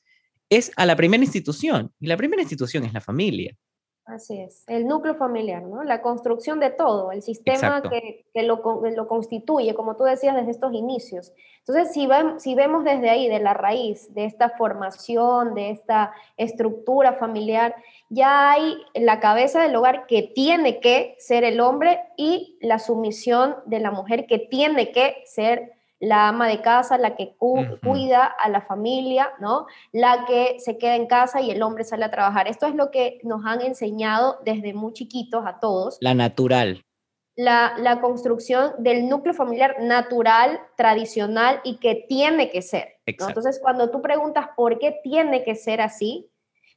es 0.49 0.71
a 0.75 0.85
la 0.85 0.95
primera 0.95 1.23
institución, 1.23 1.91
y 1.99 2.05
la 2.05 2.15
primera 2.15 2.43
institución 2.43 2.85
es 2.85 2.93
la 2.93 3.01
familia. 3.01 3.57
Así 4.05 4.39
es, 4.39 4.63
el 4.67 4.87
núcleo 4.87 5.15
familiar, 5.15 5.63
¿no? 5.63 5.83
La 5.83 6.01
construcción 6.01 6.59
de 6.59 6.69
todo, 6.69 7.11
el 7.11 7.23
sistema 7.23 7.81
que, 7.81 8.23
lo, 8.35 8.61
lo, 8.95 9.07
constituye, 9.07 9.73
como 9.73 9.97
tú 9.97 10.03
decías, 10.03 10.35
desde 10.35 10.51
estos 10.51 10.73
inicios. 10.73 11.33
Entonces, 11.67 11.91
si, 11.93 12.07
si 12.37 12.55
vemos 12.55 12.83
desde 12.83 13.09
ahí, 13.09 13.27
de 13.27 13.39
la 13.39 13.55
raíz, 13.55 14.13
de 14.13 14.25
esta 14.25 14.51
formación, 14.51 15.55
de 15.55 15.71
esta 15.71 16.13
estructura 16.37 17.13
familiar, 17.13 17.75
ya 18.09 18.51
hay 18.51 18.77
la 18.93 19.19
cabeza 19.19 19.61
del 19.61 19.75
hogar 19.75 20.05
que 20.07 20.23
tiene 20.23 20.79
que 20.79 21.15
ser 21.19 21.43
el 21.43 21.59
hombre 21.59 21.99
y 22.15 22.57
la 22.61 22.79
sumisión 22.79 23.55
de 23.65 23.79
la 23.79 23.91
mujer 23.91 24.25
que 24.27 24.39
tiene 24.39 24.91
que 24.91 25.23
ser 25.25 25.73
la 25.99 26.27
ama 26.27 26.47
de 26.47 26.61
casa, 26.61 26.97
la 26.97 27.15
que 27.15 27.35
cuida 27.37 28.25
a 28.25 28.49
la 28.49 28.61
familia, 28.61 29.31
¿no? 29.39 29.65
La 29.91 30.25
que 30.25 30.57
se 30.59 30.77
queda 30.77 30.95
en 30.95 31.07
casa 31.07 31.41
y 31.41 31.49
el 31.49 31.61
hombre 31.63 31.83
sale 31.83 32.05
a 32.05 32.11
trabajar. 32.11 32.47
Esto 32.47 32.67
es 32.67 32.75
lo 32.75 32.91
que 32.91 33.19
nos 33.23 33.45
han 33.45 33.61
enseñado 33.61 34.39
desde 34.45 34.73
muy 34.73 34.93
chiquitos 34.93 35.43
a 35.45 35.59
todos. 35.59 35.97
La 35.99 36.13
natural. 36.13 36.83
La, 37.35 37.99
construcción 38.01 38.71
del 38.79 39.09
núcleo 39.09 39.33
familiar 39.33 39.77
natural, 39.79 40.59
tradicional 40.75 41.61
y 41.63 41.77
que 41.77 42.05
tiene 42.07 42.49
que 42.49 42.61
ser. 42.61 42.95
Entonces, 43.05 43.59
cuando 43.61 43.89
tú 43.89 44.01
preguntas 44.01 44.47
por 44.55 44.79
qué 44.79 44.99
tiene 45.03 45.43
que 45.43 45.55
ser 45.55 45.81
así, 45.81 46.31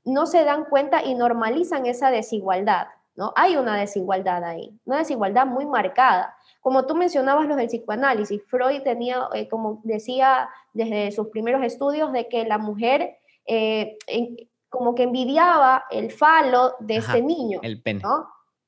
no 0.04 0.26
se 0.26 0.44
dan 0.44 0.64
cuenta 0.64 1.04
y 1.04 1.14
normalizan 1.14 1.86
esa 1.86 2.10
desigualdad. 2.10 2.88
¿no? 3.16 3.32
Hay 3.36 3.56
una 3.56 3.76
desigualdad 3.76 4.44
ahí, 4.44 4.72
una 4.84 4.98
desigualdad 4.98 5.46
muy 5.46 5.66
marcada. 5.66 6.36
Como 6.60 6.86
tú 6.86 6.94
mencionabas 6.94 7.46
los 7.46 7.56
del 7.56 7.68
psicoanálisis, 7.68 8.42
Freud 8.46 8.82
tenía, 8.82 9.28
eh, 9.34 9.48
como 9.48 9.80
decía 9.84 10.48
desde 10.72 11.10
sus 11.12 11.28
primeros 11.28 11.62
estudios, 11.62 12.12
de 12.12 12.28
que 12.28 12.44
la 12.44 12.58
mujer 12.58 13.18
eh, 13.46 13.96
como 14.70 14.94
que 14.94 15.02
envidiaba 15.02 15.84
el 15.90 16.10
falo 16.10 16.74
de 16.78 16.96
este 16.96 17.20
niño. 17.20 17.58
El 17.62 17.82
pene. 17.82 18.02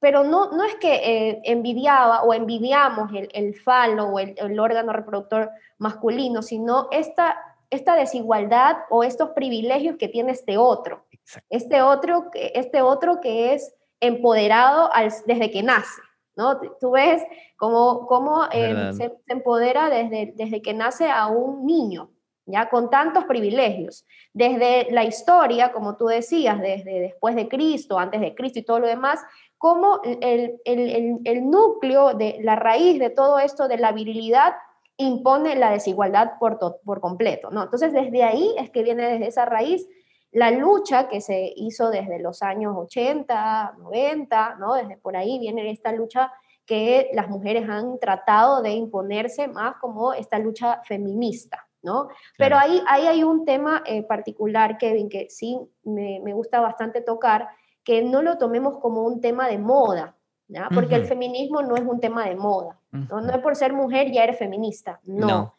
Pero 0.00 0.24
no, 0.24 0.50
no 0.50 0.64
es 0.64 0.74
que 0.74 0.94
eh, 0.94 1.42
envidiaba 1.44 2.24
o 2.24 2.34
envidiamos 2.34 3.10
el, 3.14 3.54
falo 3.54 4.06
o 4.06 4.18
el, 4.18 4.58
órgano 4.58 4.92
reproductor 4.92 5.50
masculino, 5.78 6.42
sino 6.42 6.88
esta, 6.90 7.36
esta 7.70 7.94
desigualdad 7.94 8.78
o 8.90 9.04
estos 9.04 9.30
privilegios 9.30 9.96
que 9.96 10.08
tiene 10.08 10.32
este 10.32 10.58
otro. 10.58 11.04
Este 11.50 11.82
otro, 11.82 12.30
este 12.34 12.82
otro 12.82 13.20
que 13.20 13.54
es 13.54 13.74
empoderado 14.00 14.90
desde 15.26 15.50
que 15.50 15.62
nace, 15.62 16.00
¿no? 16.36 16.60
Tú 16.80 16.92
ves 16.92 17.22
cómo, 17.56 18.06
cómo 18.06 18.44
eh, 18.50 18.90
se, 18.94 19.16
empodera 19.28 19.88
desde, 19.88 20.32
desde 20.34 20.60
que 20.60 20.74
nace 20.74 21.08
a 21.08 21.28
un 21.28 21.64
niño, 21.64 22.10
ya 22.44 22.68
con 22.68 22.90
tantos 22.90 23.24
privilegios. 23.24 24.04
Desde 24.32 24.90
la 24.90 25.04
historia, 25.04 25.72
como 25.72 25.96
tú 25.96 26.06
decías, 26.06 26.60
desde 26.60 27.00
después 27.00 27.36
de 27.36 27.48
Cristo, 27.48 27.98
antes 27.98 28.20
de 28.20 28.34
Cristo 28.34 28.58
y 28.58 28.64
todo 28.64 28.80
lo 28.80 28.88
demás, 28.88 29.20
cómo 29.56 30.00
el, 30.02 30.60
el, 30.64 31.20
el, 31.24 31.48
núcleo, 31.48 32.14
de 32.14 32.38
la 32.42 32.56
raíz 32.56 32.98
de 32.98 33.10
todo 33.10 33.38
esto 33.38 33.68
de 33.68 33.78
la 33.78 33.92
virilidad 33.92 34.54
impone 34.96 35.54
la 35.54 35.70
desigualdad 35.70 36.32
por, 36.40 36.58
por 36.84 37.00
completo, 37.00 37.50
¿no? 37.52 37.62
Entonces, 37.62 37.92
desde 37.92 38.24
ahí 38.24 38.52
es 38.58 38.70
que 38.70 38.82
viene 38.82 39.06
desde 39.06 39.28
esa 39.28 39.44
raíz 39.44 39.86
la 40.32 40.50
lucha 40.50 41.08
que 41.08 41.20
se 41.20 41.52
hizo 41.56 41.90
desde 41.90 42.18
los 42.18 42.42
años 42.42 42.74
80, 42.76 43.74
90, 43.78 44.56
¿no? 44.58 44.74
Desde 44.74 44.96
por 44.96 45.16
ahí 45.16 45.38
viene 45.38 45.70
esta 45.70 45.92
lucha 45.92 46.32
que 46.64 47.10
las 47.12 47.28
mujeres 47.28 47.68
han 47.68 47.98
tratado 47.98 48.62
de 48.62 48.70
imponerse 48.70 49.46
más 49.48 49.76
como 49.76 50.14
esta 50.14 50.38
lucha 50.38 50.80
feminista, 50.84 51.68
¿no? 51.82 52.08
Pero 52.38 52.56
ahí, 52.56 52.82
ahí 52.88 53.06
hay 53.06 53.22
un 53.24 53.44
tema 53.44 53.82
eh, 53.84 54.02
particular, 54.04 54.78
Kevin, 54.78 55.10
que 55.10 55.28
sí 55.28 55.58
me, 55.84 56.20
me, 56.20 56.32
gusta 56.32 56.60
bastante 56.60 57.02
tocar, 57.02 57.48
que 57.84 58.02
no 58.02 58.22
lo 58.22 58.38
tomemos 58.38 58.78
como 58.78 59.02
un 59.02 59.20
tema 59.20 59.48
de 59.48 59.58
moda, 59.58 60.16
¿ya? 60.48 60.68
Porque 60.72 60.94
el 60.94 61.04
feminismo 61.04 61.60
no 61.60 61.76
es 61.76 61.82
un 61.82 62.00
tema 62.00 62.26
de 62.26 62.36
moda, 62.36 62.78
¿no? 62.90 63.20
No 63.20 63.30
es 63.32 63.38
por 63.38 63.54
ser 63.54 63.74
mujer 63.74 64.10
ya 64.10 64.24
eres 64.24 64.38
feminista, 64.38 65.00
no 65.04 65.26
no 65.26 65.54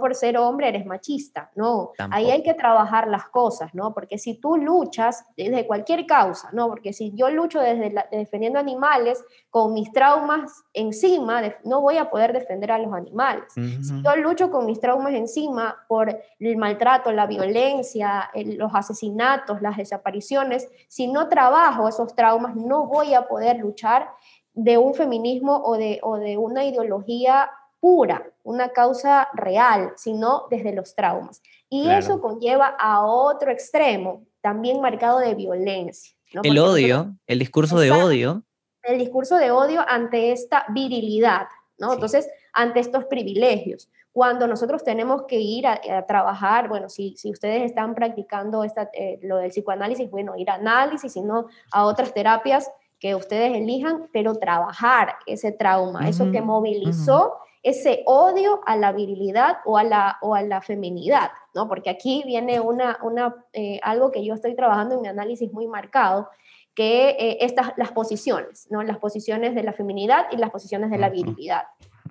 por 0.00 0.14
ser 0.14 0.36
hombre 0.36 0.68
eres 0.68 0.84
machista, 0.84 1.50
no, 1.54 1.92
ahí 2.10 2.30
hay 2.30 2.42
que 2.42 2.54
trabajar 2.54 3.08
las 3.08 3.28
cosas, 3.28 3.74
¿no? 3.74 3.94
Porque 3.94 4.18
si 4.18 4.34
tú 4.34 4.56
luchas 4.56 5.24
desde 5.36 5.66
cualquier 5.66 6.06
causa, 6.06 6.50
¿no? 6.52 6.68
Porque 6.68 6.92
si 6.92 7.12
yo 7.14 7.30
lucho 7.30 7.60
desde 7.60 7.94
defendiendo 8.10 8.58
animales 8.58 9.24
con 9.50 9.72
mis 9.72 9.92
traumas 9.92 10.64
encima, 10.72 11.40
no 11.64 11.80
voy 11.80 11.98
a 11.98 12.10
poder 12.10 12.32
defender 12.32 12.72
a 12.72 12.78
los 12.78 12.92
animales. 12.92 13.44
Si 13.54 14.02
yo 14.02 14.16
lucho 14.16 14.50
con 14.50 14.66
mis 14.66 14.80
traumas 14.80 15.14
encima 15.14 15.76
por 15.88 16.18
el 16.38 16.56
maltrato, 16.56 17.12
la 17.12 17.26
violencia, 17.26 18.30
los 18.34 18.74
asesinatos, 18.74 19.62
las 19.62 19.76
desapariciones, 19.76 20.68
si 20.88 21.06
no 21.06 21.28
trabajo 21.28 21.88
esos 21.88 22.14
traumas, 22.14 22.56
no 22.56 22.86
voy 22.86 23.14
a 23.14 23.28
poder 23.28 23.58
luchar 23.58 24.10
de 24.52 24.78
un 24.78 24.94
feminismo 24.94 25.62
o 25.64 25.76
de, 25.76 26.00
o 26.02 26.16
de 26.16 26.38
una 26.38 26.64
ideología 26.64 27.50
pura, 27.80 28.30
una 28.42 28.70
causa 28.70 29.28
real, 29.34 29.92
sino 29.96 30.46
desde 30.50 30.72
los 30.72 30.94
traumas. 30.94 31.42
Y 31.68 31.88
eso 31.90 32.20
conlleva 32.20 32.76
a 32.78 33.04
otro 33.04 33.50
extremo, 33.50 34.24
también 34.40 34.80
marcado 34.80 35.18
de 35.18 35.34
violencia. 35.34 36.16
El 36.42 36.58
odio, 36.58 37.16
el 37.26 37.38
discurso 37.38 37.78
de 37.78 37.90
odio. 37.90 38.42
El 38.82 38.98
discurso 38.98 39.36
de 39.36 39.50
odio 39.50 39.84
ante 39.86 40.32
esta 40.32 40.64
virilidad, 40.68 41.48
¿no? 41.78 41.94
Entonces, 41.94 42.28
ante 42.52 42.80
estos 42.80 43.04
privilegios. 43.06 43.88
Cuando 44.12 44.46
nosotros 44.46 44.82
tenemos 44.82 45.24
que 45.24 45.38
ir 45.38 45.66
a, 45.66 46.06
trabajar, 46.06 46.68
bueno, 46.68 46.88
si, 46.88 47.16
si, 47.16 47.30
ustedes 47.30 47.62
están 47.64 47.94
practicando 47.94 48.64
esta, 48.64 48.88
eh, 48.94 49.18
lo 49.22 49.36
del 49.36 49.50
psicoanálisis, 49.50 50.10
bueno, 50.10 50.36
ir 50.36 50.48
a 50.50 50.54
análisis, 50.54 51.12
sino 51.12 51.48
a 51.70 51.84
otras 51.84 52.14
terapias 52.14 52.70
que 52.98 53.14
ustedes 53.14 53.54
elijan, 53.54 54.08
pero 54.12 54.34
trabajar 54.36 55.16
ese 55.26 55.52
trauma, 55.52 56.08
eso 56.08 56.30
que 56.32 56.40
movilizó 56.40 57.34
ese 57.66 58.04
odio 58.06 58.60
a 58.64 58.76
la 58.76 58.92
virilidad 58.92 59.56
o 59.64 59.76
a 59.76 59.82
la, 59.82 60.18
o 60.22 60.36
a 60.36 60.42
la 60.42 60.62
feminidad, 60.62 61.32
¿no? 61.52 61.66
Porque 61.68 61.90
aquí 61.90 62.22
viene 62.24 62.60
una, 62.60 62.96
una, 63.02 63.34
eh, 63.52 63.80
algo 63.82 64.12
que 64.12 64.24
yo 64.24 64.34
estoy 64.34 64.54
trabajando 64.54 64.94
en 64.94 65.00
mi 65.00 65.08
análisis 65.08 65.52
muy 65.52 65.66
marcado, 65.66 66.30
que 66.76 67.08
eh, 67.18 67.38
estas, 67.40 67.72
las 67.76 67.90
posiciones, 67.90 68.68
¿no? 68.70 68.84
Las 68.84 68.98
posiciones 68.98 69.56
de 69.56 69.64
la 69.64 69.72
feminidad 69.72 70.26
y 70.30 70.36
las 70.36 70.50
posiciones 70.50 70.92
de 70.92 70.98
la 70.98 71.08
virilidad. 71.08 71.64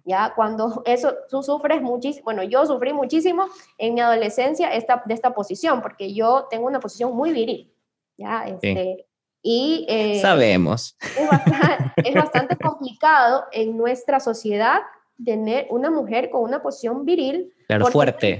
¿Ya? 0.03 0.33
Cuando 0.35 0.83
eso, 0.85 1.13
tú 1.29 1.41
sufres 1.41 1.81
muchísimo, 1.81 2.25
bueno, 2.25 2.43
yo 2.43 2.65
sufrí 2.65 2.91
muchísimo 2.91 3.47
en 3.77 3.93
mi 3.93 4.01
adolescencia 4.01 4.73
esta, 4.73 5.03
de 5.05 5.13
esta 5.13 5.33
posición, 5.33 5.81
porque 5.81 6.13
yo 6.13 6.47
tengo 6.49 6.67
una 6.67 6.81
posición 6.81 7.15
muy 7.15 7.31
viril, 7.31 7.73
¿ya? 8.17 8.45
Este, 8.45 9.07
Y, 9.41 9.85
eh, 9.87 10.19
Sabemos. 10.21 10.97
Es 11.17 11.29
bastante, 11.29 12.09
es 12.09 12.13
bastante 12.13 12.57
complicado 12.57 13.45
en 13.53 13.77
nuestra 13.77 14.19
sociedad 14.19 14.81
tener 15.23 15.67
una 15.69 15.89
mujer 15.89 16.29
con 16.29 16.41
una 16.43 16.61
posición 16.61 17.05
viril. 17.05 17.53
Claro, 17.67 17.85
fuerte. 17.87 18.39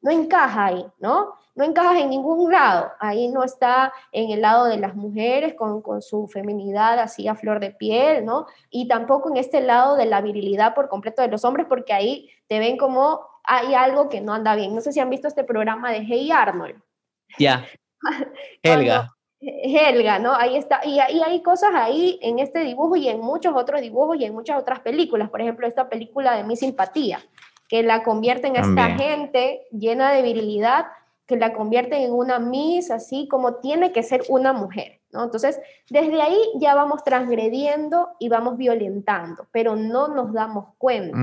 no 0.00 0.10
encaja 0.10 0.66
ahí, 0.66 0.86
¿no? 0.98 1.34
No 1.54 1.64
encaja 1.64 2.00
en 2.00 2.10
ningún 2.10 2.50
lado. 2.50 2.90
Ahí 2.98 3.28
no 3.28 3.44
está 3.44 3.92
en 4.10 4.30
el 4.30 4.40
lado 4.40 4.64
de 4.64 4.78
las 4.78 4.94
mujeres 4.94 5.54
con, 5.54 5.82
con 5.82 6.00
su 6.00 6.26
feminidad 6.26 6.98
así 6.98 7.28
a 7.28 7.34
flor 7.34 7.60
de 7.60 7.70
piel, 7.70 8.24
¿no? 8.24 8.46
Y 8.70 8.88
tampoco 8.88 9.28
en 9.30 9.36
este 9.36 9.60
lado 9.60 9.96
de 9.96 10.06
la 10.06 10.22
virilidad 10.22 10.74
por 10.74 10.88
completo 10.88 11.20
de 11.20 11.28
los 11.28 11.44
hombres, 11.44 11.66
porque 11.68 11.92
ahí 11.92 12.30
te 12.48 12.58
ven 12.58 12.76
como 12.76 13.20
hay 13.44 13.74
algo 13.74 14.08
que 14.08 14.20
no 14.20 14.32
anda 14.32 14.54
bien. 14.56 14.74
No 14.74 14.80
sé 14.80 14.92
si 14.92 15.00
han 15.00 15.10
visto 15.10 15.28
este 15.28 15.44
programa 15.44 15.90
de 15.90 16.04
Hey 16.04 16.30
Arnold. 16.32 16.80
Ya. 17.38 17.66
Helga. 18.62 19.10
Helga, 19.42 20.18
¿no? 20.18 20.34
Ahí 20.34 20.56
está. 20.56 20.80
Y, 20.84 20.94
y, 20.94 21.22
hay 21.22 21.42
cosas 21.42 21.70
ahí 21.74 22.18
en 22.22 22.38
este 22.38 22.60
dibujo 22.60 22.96
y 22.96 23.08
en 23.08 23.20
muchos 23.20 23.54
otros 23.56 23.80
dibujos 23.80 24.16
y 24.18 24.24
en 24.24 24.34
muchas 24.34 24.60
otras 24.60 24.80
películas. 24.80 25.30
Por 25.30 25.40
ejemplo, 25.40 25.66
esta 25.66 25.88
película 25.88 26.36
de 26.36 26.44
Mi 26.44 26.56
Simpatía, 26.56 27.18
que 27.68 27.82
la 27.82 28.02
convierte 28.02 28.46
en 28.46 28.56
esta 28.56 28.90
gente 28.90 29.66
llena 29.72 30.12
de 30.12 30.22
virilidad, 30.22 30.86
que 31.26 31.36
la 31.36 31.52
convierte 31.52 32.04
en 32.04 32.12
una 32.12 32.38
Miss, 32.38 32.90
así 32.90 33.26
como 33.28 33.56
tiene 33.56 33.92
que 33.92 34.02
ser 34.02 34.22
una 34.28 34.52
mujer. 34.52 35.00
¿no? 35.12 35.24
Entonces, 35.24 35.60
desde 35.90 36.20
ahí 36.22 36.38
ya 36.58 36.74
vamos 36.74 37.04
transgrediendo 37.04 38.10
y 38.18 38.28
vamos 38.28 38.56
violentando, 38.56 39.46
pero 39.52 39.76
no 39.76 40.08
nos 40.08 40.32
damos 40.32 40.74
cuenta, 40.78 41.16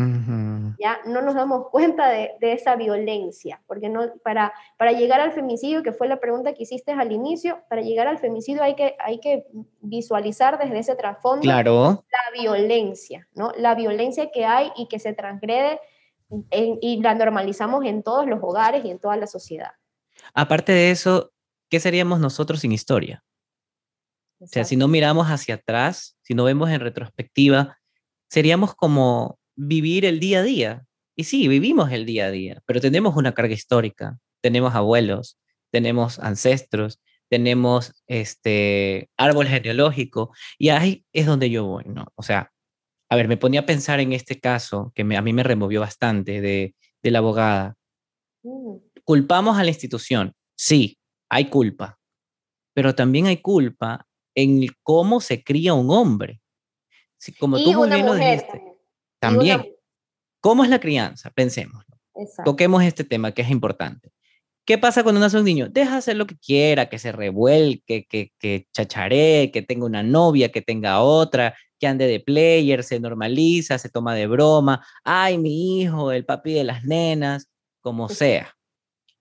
¿ya? 0.79 0.99
No 1.05 1.21
nos 1.21 1.35
damos 1.35 1.69
cuenta 1.69 2.09
de, 2.09 2.37
esa 2.41 2.75
violencia, 2.75 3.61
porque 3.67 3.89
no, 3.89 4.13
para, 4.23 4.53
para 4.77 4.91
llegar 4.91 5.21
al 5.21 5.31
femicidio, 5.31 5.83
que 5.83 5.93
fue 5.93 6.07
la 6.07 6.19
pregunta 6.19 6.53
que 6.53 6.63
hiciste 6.63 6.91
al 6.91 7.11
inicio, 7.11 7.61
para 7.69 7.81
llegar 7.81 8.07
al 8.07 8.17
femicidio 8.17 8.63
hay 8.63 8.75
que, 8.75 8.95
hay 8.99 9.19
que 9.19 9.45
visualizar 9.81 10.57
desde 10.57 10.79
ese 10.79 10.95
trasfondo 10.95 11.41
claro. 11.41 12.03
la 12.11 12.41
violencia, 12.41 13.27
¿no? 13.33 13.51
La 13.57 13.75
violencia 13.75 14.31
que 14.31 14.45
hay 14.45 14.71
y 14.75 14.87
que 14.87 14.99
se 14.99 15.13
transgrede 15.13 15.79
y 16.51 17.01
la 17.01 17.15
normalizamos 17.15 17.85
en 17.85 18.03
todos 18.03 18.27
los 18.27 18.39
hogares 18.41 18.85
y 18.85 18.91
en 18.91 18.99
toda 18.99 19.15
la 19.17 19.27
sociedad. 19.27 19.71
Aparte 20.33 20.71
de 20.71 20.91
eso, 20.91 21.31
¿qué 21.69 21.79
seríamos 21.79 22.19
nosotros 22.19 22.59
sin 22.59 22.71
historia? 22.71 23.23
O 24.39 24.47
sea, 24.47 24.63
si 24.63 24.77
no 24.77 24.87
miramos 24.87 25.27
hacia 25.27 25.55
atrás, 25.55 26.17
si 26.21 26.33
no 26.33 26.45
vemos 26.45 26.69
en 26.69 26.79
retrospectiva, 26.79 27.77
seríamos 28.29 28.75
como 28.75 29.38
vivir 29.59 30.05
el 30.05 30.19
día 30.19 30.39
a 30.39 30.43
día. 30.43 30.85
Y 31.15 31.25
sí, 31.25 31.47
vivimos 31.47 31.91
el 31.91 32.05
día 32.05 32.27
a 32.27 32.31
día, 32.31 32.61
pero 32.65 32.79
tenemos 32.79 33.15
una 33.17 33.33
carga 33.33 33.53
histórica, 33.53 34.17
tenemos 34.41 34.73
abuelos, 34.73 35.37
tenemos 35.69 36.17
ancestros, 36.19 37.01
tenemos 37.29 37.93
este 38.07 39.09
árbol 39.17 39.47
genealógico, 39.47 40.31
y 40.57 40.69
ahí 40.69 41.05
es 41.11 41.25
donde 41.25 41.49
yo 41.49 41.65
voy, 41.65 41.83
¿no? 41.87 42.05
O 42.15 42.23
sea, 42.23 42.51
a 43.09 43.15
ver, 43.15 43.27
me 43.27 43.37
ponía 43.37 43.61
a 43.61 43.65
pensar 43.65 43.99
en 43.99 44.13
este 44.13 44.39
caso 44.39 44.93
que 44.95 45.01
a 45.01 45.21
mí 45.21 45.33
me 45.33 45.43
removió 45.43 45.81
bastante 45.81 46.39
de, 46.41 46.73
de 47.03 47.11
la 47.11 47.19
abogada. 47.19 47.75
Mm. 48.43 48.77
Culpamos 49.03 49.57
a 49.57 49.63
la 49.63 49.69
institución, 49.69 50.33
sí, 50.55 50.97
hay 51.29 51.49
culpa, 51.49 51.99
pero 52.73 52.95
también 52.95 53.25
hay 53.25 53.37
culpa 53.37 54.07
en 54.35 54.67
cómo 54.83 55.19
se 55.19 55.43
cría 55.43 55.73
un 55.73 55.91
hombre. 55.91 56.41
como 57.39 57.57
tú 57.61 57.73
muy 57.73 57.89
bien 57.89 58.05
lo 58.05 58.15
dijiste. 58.15 58.47
También. 58.47 58.68
¿Cómo 60.41 60.63
es 60.63 60.69
la 60.69 60.79
crianza? 60.79 61.29
Pensemos. 61.31 61.85
Toquemos 62.43 62.83
este 62.83 63.03
tema 63.03 63.31
que 63.31 63.41
es 63.41 63.49
importante. 63.49 64.11
¿Qué 64.65 64.77
pasa 64.77 65.03
cuando 65.03 65.19
nace 65.19 65.37
un 65.37 65.45
niño? 65.45 65.67
Deja 65.67 65.97
hacer 65.97 66.15
lo 66.15 66.27
que 66.27 66.37
quiera, 66.37 66.89
que 66.89 66.99
se 66.99 67.11
revuelque, 67.11 68.05
que, 68.07 68.31
que 68.37 68.67
chacharee, 68.71 69.51
que 69.51 69.61
tenga 69.63 69.85
una 69.85 70.03
novia, 70.03 70.51
que 70.51 70.61
tenga 70.61 71.01
otra, 71.01 71.55
que 71.79 71.87
ande 71.87 72.05
de 72.05 72.19
player, 72.19 72.83
se 72.83 72.99
normaliza, 72.99 73.79
se 73.79 73.89
toma 73.89 74.13
de 74.13 74.27
broma. 74.27 74.85
Ay, 75.03 75.37
mi 75.37 75.81
hijo, 75.81 76.11
el 76.11 76.25
papi 76.25 76.53
de 76.53 76.63
las 76.65 76.83
nenas, 76.83 77.49
como 77.81 78.09
sea. 78.09 78.55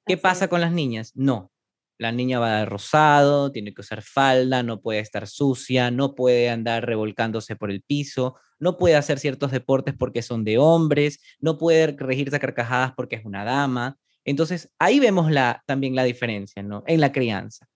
¿Qué 0.05 0.17
pasa 0.19 0.49
con 0.49 0.61
las 0.61 0.73
niñas? 0.73 1.12
No, 1.14 1.50
la 1.99 2.12
niña 2.12 2.38
va 2.38 2.61
de 2.61 2.64
rosado, 2.64 3.50
tiene 3.52 3.75
que 3.75 3.81
usar 3.81 4.02
falda, 4.02 4.62
no 4.62 4.81
puede 4.81 5.00
estar 5.00 5.26
sucia, 5.26 5.90
no 5.90 6.14
puede 6.14 6.49
andar 6.49 6.87
revolcándose 6.87 7.57
por 7.57 7.71
el 7.71 7.83
piso, 7.83 8.37
no 8.61 8.76
puede 8.76 8.97
hacer 8.97 9.19
ciertos 9.19 9.50
deportes 9.50 9.95
porque 9.99 10.23
son 10.23 10.45
de 10.45 10.59
hombres, 10.59 11.21
no 11.40 11.59
puede 11.59 11.88
regirse 11.97 12.37
a 12.37 12.40
carcajadas 12.40 12.93
porque 12.97 13.17
es 13.17 13.25
una 13.25 13.45
dama. 13.45 13.99
Entonces, 14.25 14.71
ahí 14.78 15.00
vemos 15.00 15.31
la, 15.31 15.62
también 15.67 15.95
la 15.95 16.05
diferencia, 16.05 16.62
¿no? 16.62 16.83
En 16.87 17.01
la 17.01 17.12
crianza. 17.12 17.66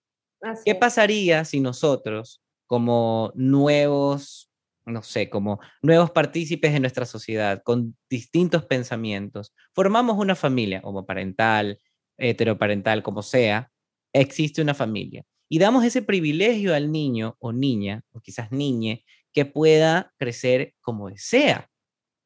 ¿Qué 0.65 0.75
pasaría 0.75 1.45
si 1.45 1.61
nosotros, 1.61 2.43
como 2.67 3.33
nuevos, 3.35 4.51
no 4.85 5.03
sé, 5.03 5.31
como 5.31 5.61
nuevos 5.83 6.11
partícipes 6.11 6.73
de 6.73 6.81
nuestra 6.81 7.07
sociedad, 7.07 7.63
con 7.63 7.97
distintos 8.11 8.67
pensamientos, 8.67 9.55
formamos 9.73 10.19
una 10.19 10.35
familia 10.35 10.81
homoparental, 10.85 11.79
heteroparental, 12.19 13.03
como 13.03 13.23
sea, 13.23 13.72
existe 14.13 14.63
una 14.63 14.75
familia. 14.75 15.25
Y 15.49 15.59
damos 15.59 15.85
ese 15.85 16.03
privilegio 16.03 16.75
al 16.75 16.91
niño 16.91 17.37
o 17.39 17.53
niña, 17.53 18.03
o 18.13 18.21
quizás 18.21 18.51
niñe, 18.53 19.05
que 19.33 19.45
pueda 19.45 20.13
crecer 20.19 20.75
como 20.81 21.11
desea. 21.11 21.69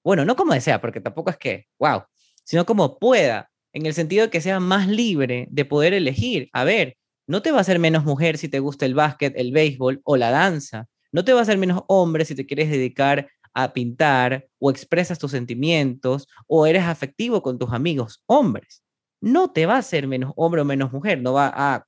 Bueno, 0.04 0.24
no 0.24 0.36
como 0.36 0.54
desea, 0.54 0.80
porque 0.80 1.00
tampoco 1.00 1.30
es 1.30 1.36
que, 1.36 1.66
wow, 1.78 2.02
sino 2.44 2.64
como 2.64 2.98
pueda, 2.98 3.50
en 3.72 3.86
el 3.86 3.94
sentido 3.94 4.26
de 4.26 4.30
que 4.30 4.40
sea 4.40 4.60
más 4.60 4.88
libre 4.88 5.48
de 5.50 5.64
poder 5.64 5.92
elegir. 5.92 6.48
A 6.52 6.64
ver, 6.64 6.96
no 7.26 7.42
te 7.42 7.50
va 7.50 7.58
a 7.58 7.60
hacer 7.62 7.78
menos 7.78 8.04
mujer 8.04 8.38
si 8.38 8.48
te 8.48 8.60
gusta 8.60 8.86
el 8.86 8.94
básquet, 8.94 9.34
el 9.36 9.52
béisbol 9.52 10.00
o 10.04 10.16
la 10.16 10.30
danza. 10.30 10.86
No 11.12 11.24
te 11.24 11.32
va 11.32 11.40
a 11.40 11.42
hacer 11.42 11.58
menos 11.58 11.82
hombre 11.88 12.24
si 12.24 12.34
te 12.34 12.46
quieres 12.46 12.70
dedicar 12.70 13.28
a 13.52 13.72
pintar 13.72 14.46
o 14.58 14.70
expresas 14.70 15.18
tus 15.18 15.32
sentimientos 15.32 16.28
o 16.46 16.66
eres 16.66 16.84
afectivo 16.84 17.42
con 17.42 17.58
tus 17.58 17.72
amigos 17.72 18.22
hombres 18.26 18.85
no 19.20 19.52
te 19.52 19.66
va 19.66 19.74
a 19.74 19.78
hacer 19.78 20.06
menos 20.06 20.32
hombre 20.36 20.60
o 20.60 20.64
menos 20.64 20.92
mujer, 20.92 21.20
no 21.20 21.32
va 21.32 21.52
a, 21.54 21.86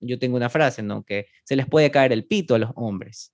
yo 0.00 0.18
tengo 0.18 0.36
una 0.36 0.48
frase, 0.48 0.82
¿no? 0.82 1.04
Que 1.04 1.26
se 1.44 1.56
les 1.56 1.66
puede 1.66 1.90
caer 1.90 2.12
el 2.12 2.26
pito 2.26 2.54
a 2.54 2.58
los 2.58 2.70
hombres. 2.74 3.32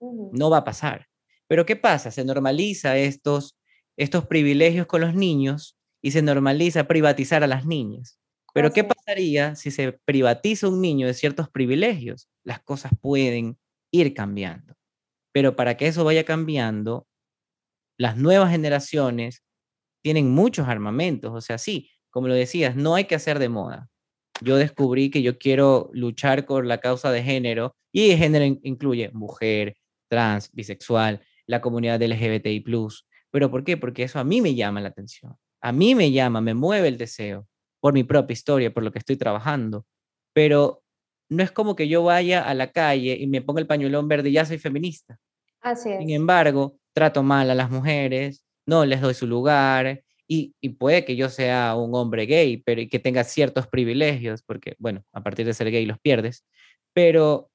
No 0.00 0.50
va 0.50 0.58
a 0.58 0.64
pasar. 0.64 1.06
Pero 1.48 1.66
¿qué 1.66 1.76
pasa? 1.76 2.10
Se 2.10 2.24
normaliza 2.24 2.96
estos, 2.96 3.58
estos 3.96 4.26
privilegios 4.26 4.86
con 4.86 5.00
los 5.00 5.14
niños 5.14 5.76
y 6.02 6.10
se 6.12 6.22
normaliza 6.22 6.86
privatizar 6.86 7.42
a 7.42 7.46
las 7.46 7.66
niñas. 7.66 8.18
Pero 8.54 8.72
¿qué 8.72 8.84
pasaría 8.84 9.54
si 9.56 9.70
se 9.70 9.92
privatiza 9.92 10.68
un 10.68 10.80
niño 10.80 11.06
de 11.06 11.14
ciertos 11.14 11.48
privilegios? 11.48 12.28
Las 12.44 12.60
cosas 12.60 12.92
pueden 13.00 13.58
ir 13.90 14.14
cambiando. 14.14 14.74
Pero 15.32 15.56
para 15.56 15.76
que 15.76 15.86
eso 15.86 16.04
vaya 16.04 16.24
cambiando, 16.24 17.06
las 17.98 18.16
nuevas 18.16 18.50
generaciones 18.50 19.42
tienen 20.02 20.30
muchos 20.30 20.68
armamentos. 20.68 21.32
O 21.34 21.40
sea, 21.40 21.58
sí, 21.58 21.90
como 22.18 22.26
lo 22.26 22.34
decías, 22.34 22.74
no 22.74 22.96
hay 22.96 23.04
que 23.04 23.14
hacer 23.14 23.38
de 23.38 23.48
moda. 23.48 23.88
Yo 24.40 24.56
descubrí 24.56 25.08
que 25.08 25.22
yo 25.22 25.38
quiero 25.38 25.88
luchar 25.92 26.46
por 26.46 26.66
la 26.66 26.78
causa 26.78 27.12
de 27.12 27.22
género 27.22 27.76
y 27.92 28.16
género 28.16 28.58
incluye 28.64 29.12
mujer, 29.12 29.76
trans, 30.08 30.50
bisexual, 30.52 31.20
la 31.46 31.60
comunidad 31.60 32.02
LGBTI+. 32.02 32.64
¿Pero 33.30 33.52
por 33.52 33.62
qué? 33.62 33.76
Porque 33.76 34.02
eso 34.02 34.18
a 34.18 34.24
mí 34.24 34.40
me 34.40 34.56
llama 34.56 34.80
la 34.80 34.88
atención. 34.88 35.36
A 35.60 35.70
mí 35.70 35.94
me 35.94 36.10
llama, 36.10 36.40
me 36.40 36.54
mueve 36.54 36.88
el 36.88 36.98
deseo 36.98 37.46
por 37.78 37.94
mi 37.94 38.02
propia 38.02 38.32
historia, 38.32 38.74
por 38.74 38.82
lo 38.82 38.90
que 38.90 38.98
estoy 38.98 39.16
trabajando. 39.16 39.86
Pero 40.32 40.82
no 41.28 41.44
es 41.44 41.52
como 41.52 41.76
que 41.76 41.86
yo 41.86 42.02
vaya 42.02 42.42
a 42.42 42.52
la 42.52 42.72
calle 42.72 43.16
y 43.16 43.28
me 43.28 43.42
ponga 43.42 43.60
el 43.60 43.68
pañuelón 43.68 44.08
verde 44.08 44.30
y 44.30 44.32
ya 44.32 44.44
soy 44.44 44.58
feminista. 44.58 45.20
Así 45.60 45.90
es. 45.90 45.98
Sin 45.98 46.10
embargo, 46.10 46.80
trato 46.92 47.22
mal 47.22 47.48
a 47.48 47.54
las 47.54 47.70
mujeres, 47.70 48.44
no 48.66 48.84
les 48.84 49.00
doy 49.00 49.14
su 49.14 49.28
lugar, 49.28 50.02
y, 50.28 50.54
puede 50.78 51.04
que 51.04 51.16
yo 51.16 51.30
sea 51.30 51.74
un 51.74 51.94
hombre 51.94 52.26
gay, 52.26 52.58
pero 52.58 52.82
que 52.90 52.98
tenga 52.98 53.24
ciertos 53.24 53.66
privilegios, 53.66 54.42
porque, 54.42 54.76
bueno, 54.78 55.02
a 55.12 55.22
partir 55.22 55.46
de 55.46 55.54
ser 55.54 55.70
gay 55.70 55.86
los 55.86 55.98
pierdes, 55.98 56.44
pero 56.92 57.50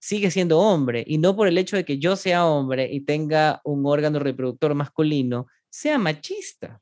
sigue 0.00 0.30
siendo 0.30 0.60
hombre, 0.60 1.04
y 1.06 1.18
no 1.18 1.34
por 1.34 1.48
el 1.48 1.58
hecho 1.58 1.76
de 1.76 1.84
que 1.84 1.98
yo 1.98 2.16
sea 2.16 2.46
hombre 2.46 2.88
y 2.92 3.00
tenga 3.00 3.60
un 3.64 3.84
órgano 3.86 4.20
reproductor 4.20 4.74
masculino, 4.74 5.48
sea 5.68 5.98
machista. 5.98 6.80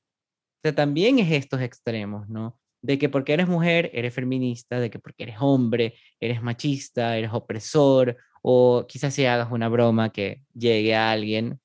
O 0.59 0.61
sea, 0.63 0.75
también 0.75 1.19
es 1.19 1.33
estos 1.33 1.63
extremos, 1.63 2.29
¿no? 2.29 2.59
De 2.83 2.99
que 2.99 3.09
porque 3.09 3.33
eres 3.33 3.49
mujer, 3.49 3.91
eres 3.95 4.13
feminista, 4.15 4.79
de 4.79 4.91
que 4.91 4.99
porque 4.99 5.23
eres 5.25 5.37
hombre, 5.41 5.95
eres 6.21 6.43
machista, 6.43 7.17
eres 7.17 7.31
opresor, 7.33 8.17
o 8.43 8.85
quizás 8.87 9.15
si 9.15 9.25
hagas 9.25 9.51
una 9.51 9.69
broma 9.71 10.13
que 10.13 10.43
llegue 10.55 10.95
a 10.95 11.13
alguien 11.13 11.61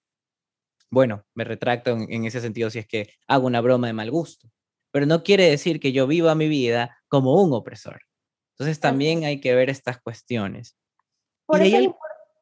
bueno, 0.92 1.24
me 1.36 1.44
retracto 1.44 1.92
en, 1.92 2.26
ese 2.26 2.42
sentido 2.42 2.70
si 2.70 2.80
es 2.80 2.88
que 2.88 3.10
hago 3.28 3.48
una 3.48 3.62
broma 3.62 3.88
de 3.88 3.94
mal 3.94 4.12
gusto, 4.12 4.50
pero 4.92 5.06
no 5.06 5.24
quiere 5.24 5.50
decir 5.50 5.80
que 5.80 5.92
yo 5.92 6.08
viva 6.08 6.36
mi 6.36 6.48
vida 6.48 6.98
como 7.08 7.42
un 7.42 7.54
opresor. 7.54 8.02
Entonces 8.54 8.80
también 8.80 9.24
hay 9.24 9.40
que 9.40 9.56
ver 9.56 9.70
estas 9.70 10.02
cuestiones. 10.02 10.76
Por, 11.46 11.62
eso, 11.62 11.78
es, 11.78 11.90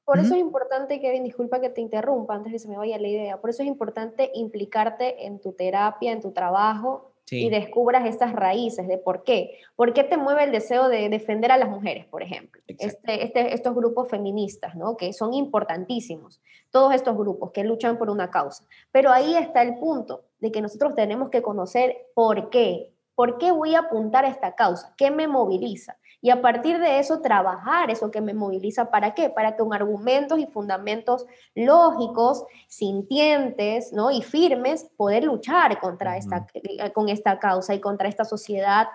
por 0.06 0.20
eso 0.20 0.34
es 0.34 0.42
importante, 0.42 1.00
Kevin, 1.00 1.24
disculpa 1.24 1.62
que 1.62 1.70
te 1.70 1.82
interrumpa 1.82 2.36
antes 2.36 2.52
de 2.52 2.56
que 2.56 2.60
se 2.60 2.70
me 2.70 2.78
vaya 2.78 2.98
la 2.98 3.08
idea, 3.08 3.40
por 3.40 3.50
eso 3.50 3.62
es 3.62 3.68
importante 3.68 4.32
implicarte 4.34 5.26
en 5.26 5.40
tu 5.40 5.54
terapia, 5.54 6.12
en 6.12 6.22
tu 6.22 6.32
trabajo, 6.32 7.14
y 7.30 7.50
descubras 7.50 8.06
estas 8.06 8.34
raíces 8.34 8.88
de 8.88 8.98
por 8.98 9.24
qué. 9.24 9.60
¿Por 9.76 9.94
qué 9.94 10.04
te 10.04 10.18
mueve 10.18 10.44
el 10.44 10.52
deseo 10.52 10.88
de 10.88 11.10
defender 11.10 11.52
a 11.52 11.58
las 11.58 11.70
mujeres, 11.70 12.06
por 12.06 12.24
ejemplo? 12.24 12.62
Este, 12.68 13.24
este, 13.24 13.54
estos 13.54 13.76
grupos 13.76 14.10
feministas, 14.10 14.76
¿no? 14.76 14.96
Que 14.96 15.12
son 15.14 15.34
importantísimos. 15.34 16.42
Todos 16.72 16.94
estos 16.94 17.18
grupos 17.18 17.52
que 17.52 17.64
luchan 17.64 17.98
por 17.98 18.10
una 18.10 18.30
causa. 18.30 18.66
Pero 18.92 19.12
ahí 19.12 19.36
está 19.36 19.62
el 19.62 19.78
punto 19.78 20.24
de 20.40 20.52
que 20.52 20.62
nosotros 20.62 20.96
tenemos 20.96 21.30
que 21.30 21.42
conocer 21.42 21.98
por 22.14 22.50
qué. 22.50 22.94
¿Por 23.16 23.38
qué 23.40 23.52
voy 23.52 23.76
a 23.76 23.80
apuntar 23.80 24.26
a 24.26 24.30
esta 24.30 24.56
causa? 24.56 24.94
¿Qué 24.96 25.10
me 25.12 25.28
moviliza? 25.28 25.98
Y 26.20 26.32
a 26.32 26.42
partir 26.42 26.80
de 26.80 27.00
eso, 27.00 27.22
trabajar 27.22 27.92
eso 27.92 28.10
que 28.10 28.22
me 28.22 28.34
moviliza. 28.34 28.90
¿Para 28.90 29.14
qué? 29.14 29.30
Para 29.30 29.52
que 29.52 29.58
con 29.60 29.74
argumentos 29.74 30.40
y 30.40 30.48
fundamentos 30.48 31.26
lógicos, 31.54 32.44
sintientes 32.68 33.94
¿no? 33.94 34.10
y 34.10 34.22
firmes, 34.24 34.90
poder 34.98 35.24
luchar 35.24 35.80
contra 35.80 36.18
esta, 36.18 36.48
eh, 36.56 36.92
con 36.92 37.10
esta 37.10 37.38
causa 37.38 37.76
y 37.76 37.80
contra 37.80 38.10
esta 38.10 38.26
sociedad 38.26 38.88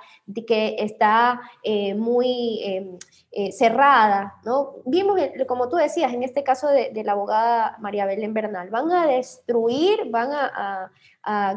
que 0.47 0.77
está 0.79 1.41
eh, 1.63 1.95
muy 1.95 2.61
em, 2.65 2.99
eh, 3.31 3.53
cerrada. 3.53 4.35
¿no? 4.45 4.75
Vimos, 4.85 5.21
como 5.47 5.69
tú 5.69 5.77
decías, 5.77 6.13
en 6.13 6.25
este 6.25 6.43
caso 6.43 6.69
de, 6.69 6.91
la 7.05 7.13
abogada 7.13 7.77
María 7.81 8.05
Belén 8.05 8.35
Bernal, 8.35 8.69
van 8.71 8.91
a 8.91 9.07
destruir, 9.07 10.11
van 10.11 10.31
a 10.33 10.91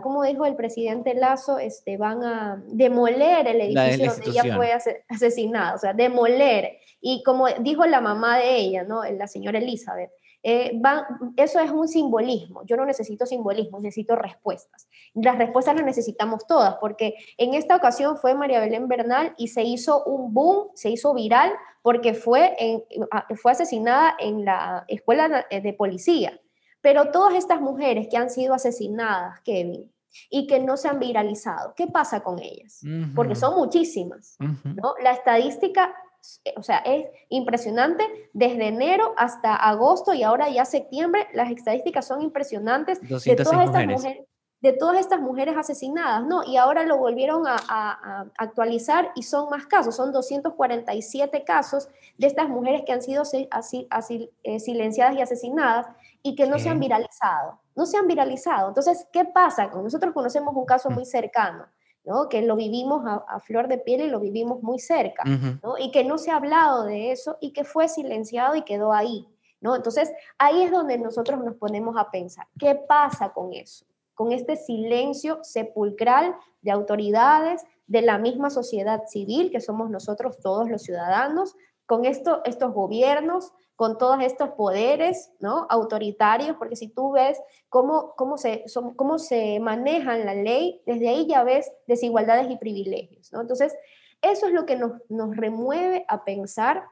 como 0.03 0.23
dijo 0.23 0.45
el 0.45 0.55
presidente 0.55 1.13
Lazo, 1.15 1.57
este, 1.59 1.97
van 1.97 2.23
a 2.23 2.63
demoler 2.67 3.47
el 3.47 3.61
edificio 3.61 4.11
donde 4.11 4.29
ella 4.29 4.55
fue 4.55 4.71
asesinada, 5.09 5.75
o 5.75 5.77
sea, 5.77 5.93
demoler. 5.93 6.77
Y 7.01 7.23
como 7.23 7.47
dijo 7.59 7.85
la 7.85 8.01
mamá 8.01 8.37
de 8.37 8.55
ella, 8.55 8.83
¿no? 8.83 9.03
la 9.03 9.27
señora 9.27 9.59
Elizabeth, 9.59 10.11
eh, 10.47 10.79
eso 11.37 11.59
es 11.59 11.71
un 11.71 11.87
simbolismo. 11.87 12.63
Yo 12.65 12.77
no 12.77 12.85
necesito 12.85 13.25
simbolismo, 13.25 13.79
necesito 13.79 14.15
respuestas. 14.15 14.87
Las 15.15 15.39
respuestas 15.39 15.75
las 15.75 15.85
necesitamos 15.85 16.45
todas, 16.45 16.75
porque 16.75 17.15
en 17.37 17.55
esta 17.55 17.75
ocasión 17.75 18.17
fue 18.17 18.35
María 18.35 18.59
Belén 18.59 18.87
Bernal 18.87 19.33
y 19.37 19.47
se 19.47 19.63
hizo 19.63 20.03
un 20.03 20.35
boom, 20.35 20.67
se 20.75 20.91
hizo 20.91 21.15
viral, 21.15 21.51
porque 21.81 22.13
fue, 22.13 22.55
en, 22.59 22.83
fue 23.37 23.53
asesinada 23.53 24.15
en 24.19 24.45
la 24.45 24.85
escuela 24.87 25.47
de 25.49 25.73
policía. 25.73 26.39
Pero 26.85 27.09
todas 27.09 27.33
estas 27.33 27.61
mujeres 27.61 28.09
que 28.11 28.15
han 28.15 28.29
sido 28.29 28.53
asesinadas, 28.53 29.41
Kevin, 29.41 29.91
y 30.29 30.45
que 30.45 30.59
no 30.59 30.77
se 30.77 30.87
han 30.87 30.99
viralizado, 30.99 31.73
¿qué 31.75 31.87
pasa 31.87 32.21
con 32.21 32.37
ellas? 32.37 32.79
Porque 33.15 33.33
son 33.33 33.55
muchísimas, 33.55 34.37
¿no? 34.63 34.93
La 35.01 35.09
estadística, 35.09 35.95
o 36.55 36.61
sea, 36.61 36.77
es 36.85 37.07
impresionante 37.29 38.03
desde 38.33 38.67
enero 38.67 39.15
hasta 39.17 39.55
agosto 39.55 40.13
y 40.13 40.21
ahora 40.21 40.47
ya 40.49 40.63
septiembre, 40.63 41.27
las 41.33 41.49
estadísticas 41.49 42.05
son 42.05 42.21
impresionantes 42.21 43.01
de 43.01 43.35
todas 43.35 43.65
estas 43.65 43.87
mujeres 43.87 44.27
de 44.65 44.73
todas 44.73 44.99
estas 44.99 45.21
mujeres 45.21 45.55
asesinadas, 45.57 46.25
¿no? 46.25 46.43
Y 46.43 46.57
ahora 46.57 46.83
lo 46.85 46.97
volvieron 46.97 47.43
a, 47.45 48.25
actualizar 48.35 49.11
y 49.15 49.21
son 49.21 49.47
más 49.51 49.67
casos, 49.67 49.95
son 49.95 50.11
247 50.11 51.43
casos 51.43 51.87
de 52.17 52.25
estas 52.25 52.49
mujeres 52.49 52.81
que 52.83 52.91
han 52.91 53.03
sido 53.03 53.21
así, 53.51 53.87
así, 53.91 54.31
eh, 54.43 54.59
silenciadas 54.59 55.15
y 55.17 55.21
asesinadas 55.21 55.85
y 56.25 56.33
que 56.33 56.47
no 56.47 56.57
se 56.57 56.69
han 56.69 56.79
viralizado, 56.79 57.59
no 57.75 57.85
se 57.85 57.97
han 57.97 58.07
viralizado. 58.07 58.69
Entonces, 58.69 59.07
¿qué 59.13 59.25
pasa? 59.25 59.67
Nosotros 59.67 60.11
conocemos 60.11 60.55
un 60.55 60.65
caso 60.65 60.89
mm. 60.89 60.93
muy 60.95 61.05
cercano, 61.05 61.67
¿no? 62.03 62.29
Que 62.29 62.41
lo 62.41 62.55
vivimos 62.55 63.03
a, 63.05 63.39
flor 63.41 63.67
de 63.67 63.77
piel 63.77 64.01
y 64.01 64.09
lo 64.09 64.19
vivimos 64.19 64.63
muy 64.63 64.79
cerca, 64.79 65.23
¿no? 65.23 65.77
Y 65.77 65.91
que 65.91 66.03
no 66.03 66.17
se 66.17 66.31
ha 66.31 66.37
hablado 66.37 66.83
de 66.85 67.11
eso 67.11 67.37
y 67.41 67.53
que 67.53 67.63
fue 67.63 67.87
silenciado 67.87 68.55
y 68.55 68.63
quedó 68.63 68.91
ahí, 68.91 69.27
¿no? 69.61 69.75
Entonces, 69.75 70.11
ahí 70.39 70.63
es 70.63 70.71
donde 70.71 70.97
nosotros 70.97 71.43
nos 71.43 71.57
ponemos 71.57 71.95
a 71.95 72.09
pensar, 72.09 72.47
¿qué 72.57 72.73
pasa 72.73 73.31
con 73.31 73.53
eso? 73.53 73.85
con 74.15 74.31
este 74.31 74.55
silencio 74.55 75.43
sepulcral 75.43 76.35
de 76.61 76.71
autoridades, 76.71 77.61
de 77.85 78.01
la 78.01 78.17
misma 78.17 78.49
sociedad 78.49 79.03
civil, 79.07 79.51
que 79.51 79.59
somos 79.59 79.89
nosotros 79.89 80.39
todos 80.39 80.69
los 80.69 80.81
ciudadanos, 80.81 81.53
con 81.85 82.05
esto, 82.05 82.41
estos 82.45 82.73
gobiernos, 82.73 83.51
con 83.75 83.97
todos 83.97 84.21
estos 84.21 84.49
poderes 84.51 85.31
¿no? 85.39 85.67
autoritarios, 85.69 86.55
porque 86.57 86.75
si 86.75 86.87
tú 86.87 87.11
ves 87.11 87.41
cómo, 87.69 88.13
cómo, 88.15 88.37
se, 88.37 88.63
son, 88.67 88.93
cómo 88.95 89.19
se 89.19 89.59
manejan 89.59 90.25
la 90.25 90.33
ley, 90.33 90.81
desde 90.85 91.09
ahí 91.09 91.27
ya 91.27 91.43
ves 91.43 91.71
desigualdades 91.87 92.49
y 92.49 92.57
privilegios. 92.57 93.31
¿no? 93.33 93.41
Entonces, 93.41 93.75
eso 94.21 94.47
es 94.47 94.53
lo 94.53 94.65
que 94.65 94.77
nos, 94.77 94.93
nos 95.09 95.35
remueve 95.35 96.05
a 96.07 96.23
pensar, 96.23 96.85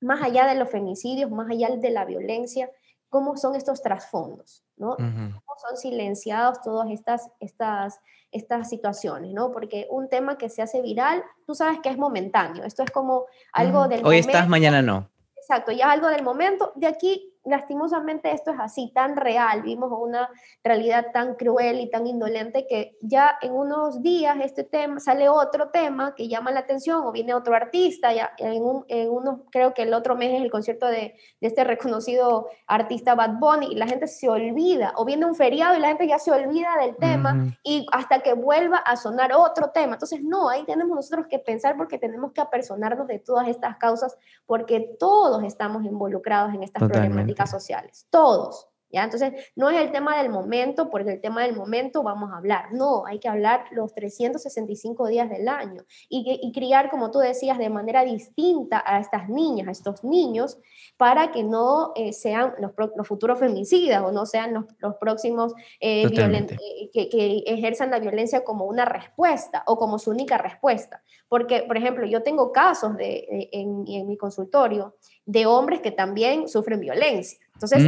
más 0.00 0.22
allá 0.22 0.46
de 0.46 0.54
los 0.54 0.70
femicidios, 0.70 1.30
más 1.30 1.50
allá 1.50 1.70
de 1.76 1.90
la 1.90 2.04
violencia, 2.04 2.70
cómo 3.14 3.36
son 3.36 3.54
estos 3.54 3.80
trasfondos, 3.80 4.64
¿no? 4.76 4.96
Cómo 4.96 5.54
son 5.68 5.76
silenciados 5.76 6.60
todas 6.62 6.90
estas, 6.90 7.30
estas, 7.38 8.00
estas 8.32 8.68
situaciones, 8.68 9.32
¿no? 9.32 9.52
Porque 9.52 9.86
un 9.88 10.08
tema 10.08 10.36
que 10.36 10.48
se 10.48 10.62
hace 10.62 10.82
viral, 10.82 11.22
tú 11.46 11.54
sabes 11.54 11.78
que 11.80 11.90
es 11.90 11.96
momentáneo, 11.96 12.64
esto 12.64 12.82
es 12.82 12.90
como 12.90 13.26
algo 13.52 13.86
del 13.86 14.04
Hoy 14.04 14.18
estás, 14.18 14.48
mañana 14.48 14.82
no. 14.82 15.08
Exacto, 15.44 15.72
ya 15.72 15.90
algo 15.90 16.08
del 16.08 16.22
momento, 16.22 16.72
de 16.74 16.86
aquí 16.86 17.33
lastimosamente 17.44 18.32
esto 18.32 18.52
es 18.52 18.58
así, 18.58 18.90
tan 18.94 19.16
real, 19.16 19.62
vimos 19.62 19.92
una 19.92 20.28
realidad 20.62 21.06
tan 21.12 21.34
cruel 21.34 21.80
y 21.80 21.90
tan 21.90 22.06
indolente 22.06 22.66
que 22.66 22.96
ya 23.02 23.36
en 23.42 23.52
unos 23.52 24.02
días 24.02 24.38
este 24.42 24.64
tema 24.64 24.98
sale 24.98 25.28
otro 25.28 25.68
tema 25.68 26.14
que 26.14 26.28
llama 26.28 26.50
la 26.50 26.60
atención 26.60 27.02
o 27.04 27.12
viene 27.12 27.34
otro 27.34 27.54
artista, 27.54 28.12
ya 28.12 28.32
en, 28.38 28.62
un, 28.62 28.84
en 28.88 29.10
uno, 29.10 29.44
creo 29.50 29.74
que 29.74 29.82
el 29.82 29.92
otro 29.92 30.16
mes 30.16 30.34
es 30.34 30.42
el 30.42 30.50
concierto 30.50 30.86
de, 30.86 31.14
de, 31.40 31.46
este 31.46 31.64
reconocido 31.64 32.48
artista 32.66 33.14
Bad 33.14 33.38
Bunny 33.38 33.72
y 33.72 33.74
la 33.74 33.86
gente 33.86 34.06
se 34.06 34.28
olvida, 34.28 34.94
o 34.96 35.04
viene 35.04 35.26
un 35.26 35.34
feriado 35.34 35.76
y 35.76 35.80
la 35.80 35.88
gente 35.88 36.06
ya 36.06 36.18
se 36.18 36.30
olvida 36.30 36.70
del 36.80 36.96
tema 36.96 37.54
y 37.62 37.86
hasta 37.92 38.20
que 38.20 38.32
vuelva 38.32 38.78
a 38.78 38.96
sonar 38.96 39.32
otro 39.34 39.70
tema. 39.70 39.94
Entonces, 39.94 40.22
no, 40.22 40.48
ahí 40.48 40.64
tenemos 40.64 40.96
nosotros 40.96 41.26
que 41.28 41.38
pensar 41.38 41.76
porque 41.76 41.98
tenemos 41.98 42.32
que 42.32 42.40
apersonarnos 42.40 43.06
de 43.06 43.18
todas 43.18 43.48
estas 43.48 43.76
causas 43.76 44.16
porque 44.46 44.96
todos 44.98 45.42
estamos 45.44 45.84
involucrados 45.84 46.54
en 46.54 46.62
estas 46.62 46.88
problemáticas 46.88 47.33
sociales, 47.50 48.06
todos. 48.10 48.68
Entonces, 49.02 49.32
no 49.56 49.70
es 49.70 49.80
el 49.80 49.90
tema 49.90 50.16
del 50.18 50.30
momento, 50.30 50.90
porque 50.90 51.14
el 51.14 51.20
tema 51.20 51.42
del 51.42 51.56
momento 51.56 52.02
vamos 52.04 52.30
a 52.32 52.36
hablar, 52.36 52.72
no, 52.72 53.06
hay 53.06 53.18
que 53.18 53.28
hablar 53.28 53.64
los 53.72 53.92
365 53.94 55.08
días 55.08 55.28
del 55.28 55.48
año 55.48 55.82
y, 56.08 56.38
y 56.40 56.52
criar, 56.52 56.90
como 56.90 57.10
tú 57.10 57.18
decías, 57.18 57.58
de 57.58 57.70
manera 57.70 58.04
distinta 58.04 58.82
a 58.86 59.00
estas 59.00 59.28
niñas, 59.28 59.66
a 59.66 59.72
estos 59.72 60.04
niños, 60.04 60.58
para 60.96 61.32
que 61.32 61.42
no 61.42 61.92
eh, 61.96 62.12
sean 62.12 62.54
los, 62.58 62.72
los, 62.96 63.08
futuros 63.08 63.38
femicidas 63.38 64.02
o 64.02 64.12
no 64.12 64.26
sean 64.26 64.54
los, 64.54 64.66
los 64.78 64.94
próximos 64.96 65.54
eh, 65.80 66.04
eh, 66.04 66.90
que, 66.92 67.08
que, 67.08 67.42
ejerzan 67.46 67.90
la 67.90 67.98
violencia 67.98 68.44
como 68.44 68.66
una 68.66 68.84
respuesta 68.84 69.64
o 69.66 69.76
como 69.76 69.98
su 69.98 70.10
única 70.10 70.38
respuesta. 70.38 71.02
Porque, 71.28 71.62
por 71.62 71.76
ejemplo, 71.76 72.06
yo 72.06 72.22
tengo 72.22 72.52
casos 72.52 72.96
de, 72.96 73.48
en, 73.52 73.84
en 73.88 74.06
mi 74.06 74.16
consultorio 74.16 74.96
de 75.26 75.46
hombres 75.46 75.80
que 75.80 75.90
también 75.90 76.48
sufren 76.48 76.80
violencia. 76.80 77.38
Entonces, 77.54 77.82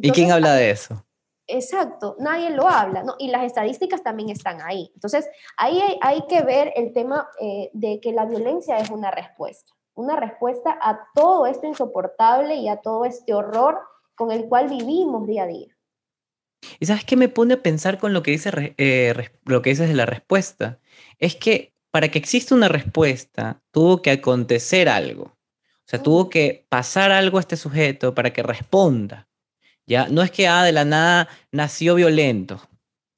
¿Y 0.00 0.10
quién 0.10 0.32
habla 0.32 0.54
de 0.54 0.70
eso? 0.70 1.04
Exacto, 1.46 2.16
nadie 2.18 2.50
lo 2.50 2.68
habla, 2.68 3.02
¿no? 3.02 3.16
Y 3.18 3.28
las 3.28 3.44
estadísticas 3.44 4.02
también 4.02 4.30
están 4.30 4.62
ahí. 4.62 4.90
Entonces, 4.94 5.28
ahí 5.58 5.80
hay, 6.00 6.22
que 6.26 6.42
ver 6.42 6.72
el 6.74 6.92
tema 6.92 7.28
eh, 7.40 7.70
de 7.74 8.00
que 8.00 8.12
la 8.12 8.24
violencia 8.24 8.78
es 8.78 8.90
una 8.90 9.10
respuesta, 9.10 9.72
una 9.94 10.16
respuesta 10.16 10.78
a 10.80 11.06
todo 11.14 11.46
esto 11.46 11.66
insoportable 11.66 12.54
y 12.54 12.68
a 12.68 12.78
todo 12.78 13.04
este 13.04 13.34
horror 13.34 13.78
con 14.14 14.32
el 14.32 14.48
cual 14.48 14.68
vivimos 14.68 15.26
día 15.26 15.42
a 15.42 15.46
día. 15.46 15.76
¿Y 16.80 16.86
sabes 16.86 17.04
qué 17.04 17.16
me 17.16 17.28
pone 17.28 17.54
a 17.54 17.62
pensar 17.62 17.98
con 17.98 18.14
lo 18.14 18.22
que, 18.22 18.30
dice, 18.30 18.74
eh, 18.78 19.14
lo 19.44 19.60
que 19.60 19.70
dices 19.70 19.88
de 19.88 19.94
la 19.94 20.06
respuesta? 20.06 20.80
Es 21.18 21.36
que 21.36 21.74
para 21.90 22.08
que 22.08 22.18
exista 22.18 22.54
una 22.54 22.68
respuesta, 22.68 23.62
tuvo 23.70 24.00
que 24.02 24.10
acontecer 24.10 24.88
algo. 24.88 25.24
O 25.24 25.86
sea, 25.86 26.02
tuvo 26.02 26.30
que 26.30 26.66
pasar 26.70 27.12
algo 27.12 27.36
a 27.36 27.40
este 27.40 27.56
sujeto 27.56 28.14
para 28.14 28.32
que 28.32 28.42
responda. 28.42 29.28
¿Ya? 29.86 30.08
No 30.08 30.22
es 30.22 30.30
que 30.30 30.48
ah, 30.48 30.62
de 30.62 30.72
la 30.72 30.84
nada 30.84 31.28
nació 31.52 31.94
violento. 31.94 32.60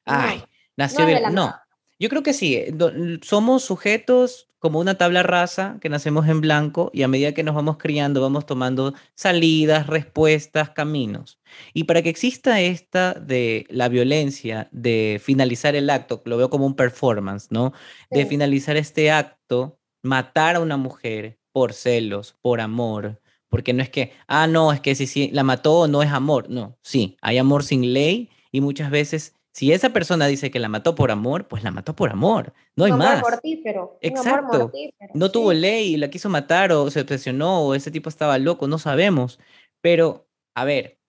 Ay, 0.05 0.43
nació 0.77 1.07
violento. 1.07 1.31
No, 1.31 1.55
yo 1.99 2.09
creo 2.09 2.23
que 2.23 2.33
sí. 2.33 2.55
Eh, 2.57 2.75
somos 3.23 3.65
sujetos 3.65 4.49
como 4.59 4.81
una 4.81 4.97
tabla 4.97 5.23
rasa 5.23 5.79
que 5.81 5.89
nacemos 5.89 6.27
en 6.29 6.41
blanco 6.41 6.91
y 6.93 7.03
a 7.03 7.09
medida 7.09 7.33
que 7.33 7.43
nos 7.43 7.55
vamos 7.55 7.77
criando 7.77 8.21
vamos 8.21 8.47
tomando 8.47 8.95
salidas, 9.15 9.87
respuestas, 9.87 10.71
caminos. 10.71 11.39
Y 11.73 11.85
para 11.85 12.03
que 12.03 12.09
exista 12.09 12.61
esta 12.61 13.15
de 13.15 13.67
la 13.69 13.89
violencia, 13.89 14.69
de 14.73 15.21
finalizar 15.23 15.77
el 15.77 15.89
acto, 15.89 16.23
lo 16.25 16.37
veo 16.37 16.51
como 16.51 16.67
un 16.67 16.75
performance, 16.75 17.49
¿no? 17.51 17.73
De 18.11 18.27
finalizar 18.27 18.77
este 18.77 19.11
acto, 19.11 19.79
matar 20.03 20.57
a 20.57 20.61
una 20.61 20.77
mujer 20.77 21.39
por 21.53 21.73
celos, 21.73 22.37
por 22.43 22.61
amor, 22.61 23.21
porque 23.57 23.73
no 23.73 23.83
es 23.83 23.88
que, 23.88 24.12
ah, 24.27 24.47
no, 24.47 24.71
es 24.71 24.83
que 24.83 24.95
si, 24.95 25.31
la 25.31 25.42
mató 25.42 25.88
no 25.88 26.03
es 26.03 26.11
amor. 26.11 26.51
No, 26.51 26.77
sí, 26.83 27.16
hay 27.23 27.38
amor 27.38 27.64
sin 27.64 27.95
ley 27.95 28.29
y 28.53 28.61
muchas 28.61 28.90
veces, 28.90 29.35
si 29.51 29.73
esa 29.73 29.95
persona 29.95 30.27
dice 30.27 30.51
que 30.51 30.59
la 30.59 30.69
mató 30.69 30.95
por 30.95 31.11
amor, 31.11 31.49
pues 31.49 31.62
la 31.62 31.71
mató 31.71 31.97
por 31.97 32.11
amor. 32.11 32.53
No 32.77 32.85
hay 32.85 32.92
un 32.92 33.01
amor 33.01 33.14
más. 33.14 33.23
Mortífero, 33.23 33.99
Exacto. 34.03 34.31
Un 34.31 34.38
amor 34.40 34.59
mortífero, 34.64 35.11
no 35.14 35.31
tuvo 35.31 35.55
ley 35.55 35.95
y 35.95 35.97
la 35.97 36.11
quiso 36.11 36.29
matar 36.29 36.71
o 36.71 36.90
se 36.90 37.01
obsesionó 37.01 37.62
o 37.62 37.75
ese 37.75 37.90
tipo 37.90 38.11
estaba 38.11 38.37
loco, 38.37 38.69
no 38.69 38.77
sabemos. 38.77 39.40
Pero, 39.81 40.29
a 40.55 40.66
ver, 40.66 41.01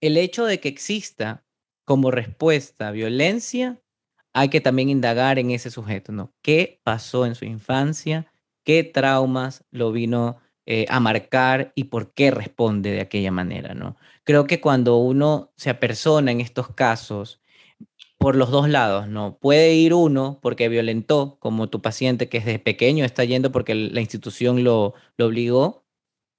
el 0.00 0.16
hecho 0.16 0.46
de 0.46 0.60
que 0.60 0.70
exista 0.70 1.44
como 1.84 2.10
respuesta 2.10 2.90
violencia, 2.90 3.82
hay 4.32 4.48
que 4.48 4.62
también 4.62 4.88
indagar 4.88 5.38
en 5.38 5.50
ese 5.50 5.70
sujeto, 5.70 6.10
¿no? 6.10 6.32
¿Qué 6.40 6.80
pasó 6.84 7.26
en 7.26 7.34
su 7.34 7.44
infancia? 7.44 8.32
¿Qué 8.64 8.82
traumas 8.82 9.62
lo 9.70 9.92
vino 9.92 10.40
eh, 10.66 10.86
a 10.88 11.00
marcar 11.00 11.72
y 11.74 11.84
por 11.84 12.14
qué 12.14 12.30
responde 12.30 12.90
de 12.92 13.00
aquella 13.00 13.30
manera, 13.30 13.74
¿no? 13.74 13.96
Creo 14.24 14.46
que 14.46 14.60
cuando 14.60 14.96
uno 14.96 15.52
se 15.56 15.70
apersona 15.70 16.32
en 16.32 16.40
estos 16.40 16.68
casos, 16.68 17.40
por 18.18 18.36
los 18.36 18.50
dos 18.50 18.68
lados, 18.68 19.08
¿no? 19.08 19.38
Puede 19.38 19.74
ir 19.74 19.92
uno 19.92 20.38
porque 20.42 20.68
violentó, 20.70 21.36
como 21.40 21.68
tu 21.68 21.82
paciente 21.82 22.28
que 22.28 22.40
desde 22.40 22.58
pequeño 22.58 23.04
está 23.04 23.24
yendo 23.24 23.52
porque 23.52 23.74
la 23.74 24.00
institución 24.00 24.64
lo, 24.64 24.94
lo 25.18 25.26
obligó, 25.26 25.84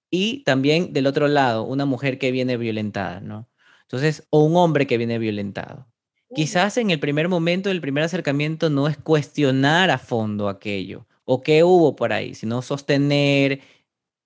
y 0.10 0.44
también 0.44 0.94
del 0.94 1.08
otro 1.08 1.28
lado, 1.28 1.64
una 1.64 1.86
mujer 1.86 2.18
que 2.18 2.32
viene 2.32 2.58
violentada, 2.58 3.20
¿no? 3.22 3.50
Entonces, 3.84 4.26
o 4.32 4.44
un 4.44 4.56
hombre 4.56 4.88
que 4.88 4.98
viene 4.98 5.20
violentado. 5.20 5.88
Quizás 6.34 6.78
en 6.78 6.90
el 6.90 7.00
primer 7.00 7.30
momento, 7.30 7.70
el 7.70 7.82
primer 7.82 8.04
acercamiento 8.04 8.70
no 8.70 8.88
es 8.88 8.98
cuestionar 8.98 9.92
a 9.92 10.00
fondo 10.00 10.50
aquello 10.50 11.06
o 11.24 11.42
qué 11.42 11.64
hubo 11.64 11.96
por 11.96 12.14
ahí, 12.14 12.36
sino 12.36 12.62
sostener 12.62 13.62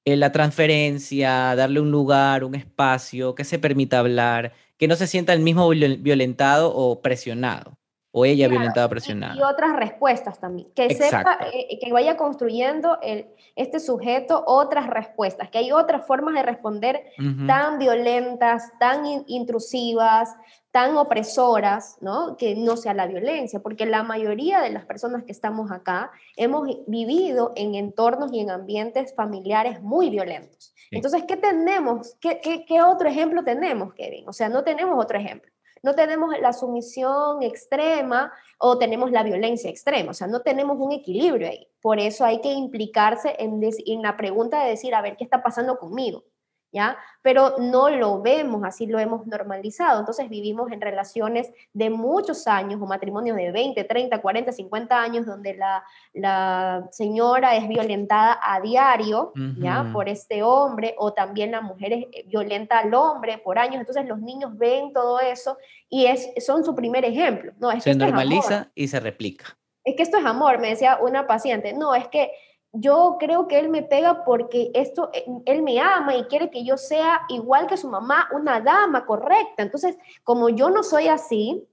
eh, 0.06 0.18
la 0.18 0.32
transferencia, 0.32 1.56
darle 1.56 1.80
un 1.82 1.92
lugar, 1.92 2.44
un 2.44 2.56
espacio, 2.56 3.36
que 3.36 3.44
se 3.46 3.60
permita 3.60 4.00
hablar, 4.00 4.54
que 4.78 4.88
no 4.88 4.96
se 4.96 5.08
sienta 5.08 5.34
el 5.34 5.42
mismo 5.42 5.70
violentado 5.70 6.74
o 6.76 7.02
presionado, 7.02 7.79
o 8.12 8.26
ella 8.26 8.48
violentada 8.48 8.88
o 8.88 8.90
presionada. 8.90 9.36
Y, 9.36 9.42
otras 9.42 9.76
respuestas 9.76 10.40
también, 10.40 10.70
que 10.74 10.94
sepa, 10.96 11.38
eh, 11.54 11.78
que 11.80 11.94
vaya 11.94 12.18
construyendo 12.18 12.98
el, 13.02 13.28
este 13.56 13.80
sujeto 13.80 14.44
otras 14.48 14.88
respuestas, 14.88 15.50
que 15.50 15.60
hay 15.60 15.72
otras 15.72 16.06
formas 16.08 16.34
de 16.34 16.44
responder 16.44 17.04
tan 17.46 17.78
violentas, 17.78 18.72
tan 18.80 19.04
intrusivas, 19.28 20.36
tan 20.72 20.98
opresoras, 20.98 21.98
¿no? 22.02 22.38
Que 22.38 22.56
no 22.56 22.78
sea 22.78 22.94
la 22.94 23.08
violencia, 23.08 23.60
porque 23.60 23.86
la 23.86 24.04
mayoría 24.04 24.62
de 24.62 24.70
las 24.70 24.86
personas 24.86 25.24
que 25.24 25.32
estamos 25.32 25.72
acá 25.72 26.12
hemos 26.36 26.68
vivido 26.88 27.54
en 27.56 27.76
entornos 27.76 28.32
y 28.34 28.40
en 28.40 28.52
ambientes 28.52 29.16
familiares 29.16 29.82
muy 29.82 30.10
violentos. 30.10 30.74
Entonces, 30.92 31.24
¿qué 31.28 31.38
tenemos? 31.38 32.16
¿Qué, 32.20 32.40
qué, 32.68 32.82
otro 32.82 33.08
ejemplo 33.08 33.44
tenemos, 33.44 33.94
Kevin? 33.94 34.28
O 34.28 34.34
sea, 34.34 34.50
no 34.50 34.64
tenemos 34.64 35.04
otro 35.04 35.20
ejemplo. 35.20 35.52
No 35.84 35.96
tenemos 35.96 36.38
la 36.40 36.54
sumisión 36.54 37.44
extrema 37.44 38.32
o 38.58 38.78
tenemos 38.78 39.12
la 39.12 39.24
violencia 39.24 39.70
extrema, 39.70 40.12
o 40.12 40.14
sea, 40.14 40.28
no 40.28 40.42
tenemos 40.42 40.78
un 40.80 40.92
equilibrio 40.92 41.48
ahí. 41.48 41.68
Por 41.82 42.00
eso 42.00 42.26
hay 42.26 42.42
que 42.42 42.52
implicarse 42.52 43.36
en, 43.40 43.62
en 43.64 44.02
la 44.02 44.18
pregunta 44.18 44.64
de 44.64 44.72
decir, 44.72 44.94
a 44.94 45.02
ver, 45.02 45.18
¿qué 45.18 45.24
está 45.24 45.42
pasando 45.42 45.78
conmigo? 45.78 46.24
¿Ya? 46.72 46.98
Pero 47.22 47.56
no 47.58 47.90
lo 47.90 48.22
vemos, 48.22 48.64
así 48.64 48.86
lo 48.86 49.00
hemos 49.00 49.26
normalizado. 49.28 50.00
Entonces 50.00 50.30
vivimos 50.30 50.72
en 50.72 50.82
relaciones 50.82 51.52
de 51.74 51.90
muchos 51.90 52.48
años 52.48 52.80
o 52.82 52.86
matrimonios 52.86 53.38
de 53.38 53.52
20, 53.52 53.84
30, 53.84 54.22
40, 54.22 54.52
50 54.52 55.02
años 55.02 55.26
donde 55.26 55.56
la, 55.56 55.84
la 56.14 56.88
señora 56.92 57.56
es 57.56 57.68
violentada 57.68 58.40
a 58.42 58.62
diario, 58.62 59.34
¿ya? 59.58 59.90
Por 59.92 60.10
este 60.10 60.44
hombre 60.44 60.96
o 60.98 61.14
también 61.14 61.52
la 61.52 61.62
mujer 61.62 61.94
es 61.94 62.06
eh, 62.12 62.24
violenta 62.28 62.80
al 62.80 62.94
hombre 62.94 63.38
por 63.38 63.58
años. 63.58 63.80
Entonces 63.80 64.06
los 64.06 64.20
niños 64.20 64.58
ven 64.58 64.94
todo 64.94 65.20
eso 65.20 65.58
y 65.90 66.06
es, 66.06 66.30
son 66.46 66.64
su 66.64 66.76
primer 66.76 67.06
ejemplo. 67.06 67.54
No, 67.60 67.78
se 67.80 67.96
normaliza 67.96 68.72
y 68.76 68.88
se 68.88 69.00
replica. 69.00 69.58
Es 69.84 69.96
que 69.96 70.04
esto 70.04 70.18
es 70.18 70.26
amor, 70.26 70.60
me 70.60 70.70
decía 70.70 71.00
una 71.02 71.26
paciente. 71.26 71.74
No, 71.74 71.96
es 71.96 72.08
que 72.10 72.32
yo 72.72 73.18
creo 73.20 73.48
que 73.48 73.60
él 73.60 73.70
me 73.70 73.82
pega 73.82 74.24
porque 74.24 74.72
esto, 74.74 75.10
eh, 75.14 75.26
él 75.46 75.62
me 75.64 75.80
ama 75.80 76.16
y 76.16 76.26
quiere 76.26 76.50
que 76.50 76.64
yo 76.64 76.78
sea 76.78 77.22
igual 77.30 77.68
que 77.68 77.78
su 77.78 77.90
mamá, 77.90 78.30
una 78.32 78.62
dama 78.62 79.06
correcta. 79.06 79.64
Entonces, 79.64 79.98
como 80.24 80.50
yo 80.50 80.70
no 80.70 80.84
soy 80.84 81.08
así, 81.08 81.68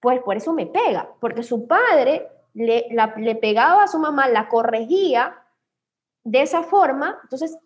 pues 0.00 0.20
por 0.22 0.36
eso 0.36 0.52
me 0.52 0.66
pega, 0.66 1.10
porque 1.20 1.42
su 1.42 1.66
padre 1.66 2.28
le, 2.54 2.86
le 3.16 3.34
pegaba 3.36 3.84
a 3.84 3.88
su 3.88 3.98
mamá, 3.98 4.28
la 4.28 4.48
corregía 4.48 5.36
de 6.24 6.42
esa 6.42 6.62
forma, 6.62 7.18
entonces 7.22 7.58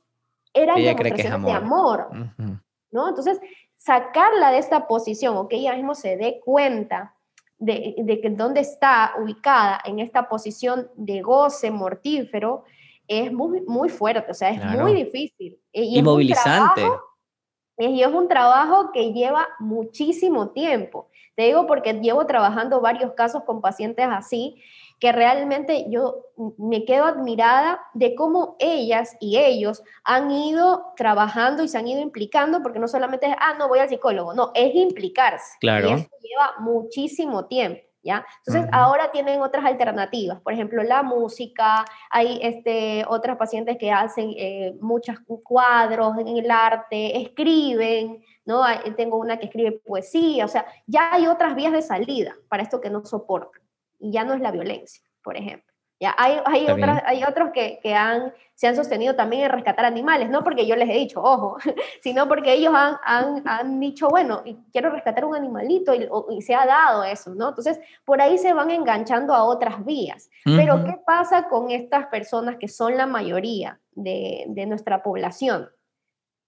era 0.53 0.77
ella 0.77 0.95
demostración 0.95 1.45
de 1.45 1.53
amor, 1.53 2.09
¿no? 2.91 3.09
Entonces, 3.09 3.41
sacarla 3.77 4.51
de 4.51 4.59
esta 4.59 4.89
posición 4.89 5.37
o 5.37 5.49
que 5.49 5.57
ella 5.57 5.75
mismo 5.75 5.95
se 5.95 6.17
dé 6.17 6.41
cuenta 6.45 7.15
de, 7.59 7.95
de 7.99 8.21
que 8.21 8.31
dónde 8.31 8.61
está 8.61 9.15
ubicada 9.21 9.81
en 9.85 9.99
esta 9.99 10.29
posición 10.29 10.89
de 10.97 11.23
goce 11.23 11.71
mortífero 11.71 12.65
es 13.09 13.33
muy, 13.33 13.63
muy 13.63 13.89
fuerte, 13.89 14.31
o 14.31 14.35
sea, 14.35 14.51
es 14.51 14.81
muy 14.81 14.93
difícil. 14.93 15.59
Y, 15.73 16.01
movilizante. 16.03 16.87
y 17.79 18.03
es 18.03 18.09
un 18.09 18.29
trabajo 18.29 18.93
que 18.93 19.13
lleva 19.13 19.49
muchísimo 19.59 20.51
tiempo. 20.51 21.09
Te 21.35 21.45
digo 21.45 21.67
porque 21.67 21.95
llevo 21.95 22.27
trabajando 22.27 22.81
varios 22.81 23.13
casos 23.15 23.45
con 23.45 23.63
pacientes 23.63 24.07
así 24.11 24.63
que 25.01 25.13
realmente 25.13 25.87
yo 25.89 26.27
me 26.57 26.85
quedo 26.85 27.05
admirada 27.05 27.81
de 27.95 28.15
cómo 28.15 28.57
ellas 28.59 29.17
y 29.21 29.39
ellos 29.39 29.83
han 30.05 30.31
ido 30.31 30.93
trabajando 30.97 31.63
y 31.63 31.69
se 31.69 31.79
han 31.79 31.87
ido 31.87 32.01
implicando, 32.01 32.63
porque 32.63 32.79
no 32.79 32.89
solamente 32.89 33.27
es, 33.27 33.37
ah, 33.39 33.55
no 33.59 33.69
voy 33.69 33.79
al 33.79 33.89
psicólogo, 33.89 34.35
no, 34.35 34.51
es 34.55 34.75
implicarse. 34.75 35.57
Claro. 35.61 35.91
Y 35.91 35.93
eso 35.93 36.09
lleva 36.23 36.55
muchísimo 36.61 37.47
tiempo. 37.47 37.83
¿Ya? 38.01 38.25
Entonces, 38.47 38.71
ahora 38.73 39.11
tienen 39.11 39.43
otras 39.43 39.65
alternativas, 39.65 40.41
por 40.41 40.53
ejemplo, 40.53 40.83
la 40.85 41.03
música, 41.03 41.85
hay 42.11 42.39
este, 42.41 43.05
otras 43.07 43.37
pacientes 43.37 43.77
que 43.77 43.91
hacen 43.91 44.33
eh, 44.37 44.77
muchos 44.81 45.17
cuadros 45.43 46.17
en 46.17 46.29
el 46.29 46.51
arte, 46.51 47.21
escriben, 47.21 48.23
¿no? 48.47 48.63
Tengo 48.97 49.19
una 49.19 49.37
que 49.37 49.47
escribe 49.47 49.73
poesía, 49.85 50.45
o 50.45 50.49
sea, 50.49 50.65
ya 50.87 51.13
hay 51.13 51.27
otras 51.27 51.57
vías 51.57 51.73
de 51.73 51.83
salida 51.83 52.37
para 52.49 52.63
esto 52.63 52.81
que 52.81 52.89
no 52.89 53.05
soportan 53.05 53.61
y 53.99 54.13
ya 54.13 54.25
no 54.25 54.35
es 54.35 54.41
la 54.41 54.51
violencia, 54.51 55.03
por 55.23 55.37
ejemplo. 55.37 55.69
Ya, 56.01 56.15
hay, 56.17 56.39
hay, 56.45 56.67
hay 57.07 57.25
otros 57.25 57.51
que, 57.53 57.81
que, 57.83 57.93
han, 57.93 58.33
se 58.55 58.69
han 58.69 58.77
sostenido 58.77 59.17
también 59.17 59.43
en 59.43 59.51
rescatar 59.51 59.85
animales, 59.85 60.31
no 60.31 60.45
porque 60.45 60.65
yo 60.65 60.77
les 60.77 60.89
he 60.89 60.93
dicho, 60.93 61.21
ojo, 61.21 61.59
sino 62.05 62.29
porque 62.29 62.53
ellos 62.53 62.73
han, 62.73 62.99
han, 63.05 63.43
han 63.45 63.81
dicho, 63.81 64.09
bueno, 64.09 64.45
quiero 64.71 64.91
rescatar 64.91 65.25
un 65.25 65.35
animalito 65.35 65.93
y, 65.95 66.09
y, 66.31 66.43
se 66.43 66.55
ha 66.55 66.67
dado 66.67 67.03
eso, 67.03 67.35
¿no? 67.35 67.49
Entonces, 67.49 67.81
por 68.05 68.21
ahí 68.23 68.39
se 68.39 68.53
van 68.53 68.71
enganchando 68.71 69.35
a 69.35 69.43
otras 69.43 69.85
vías. 69.85 70.31
Pero, 70.45 70.85
¿qué 70.85 71.01
pasa 71.05 71.49
con 71.49 71.73
estas 71.73 72.07
personas 72.07 72.57
que 72.59 72.69
son 72.69 72.97
la 72.97 73.07
mayoría 73.07 73.81
de, 73.91 74.45
de 74.47 74.67
nuestra 74.67 75.03
población? 75.03 75.69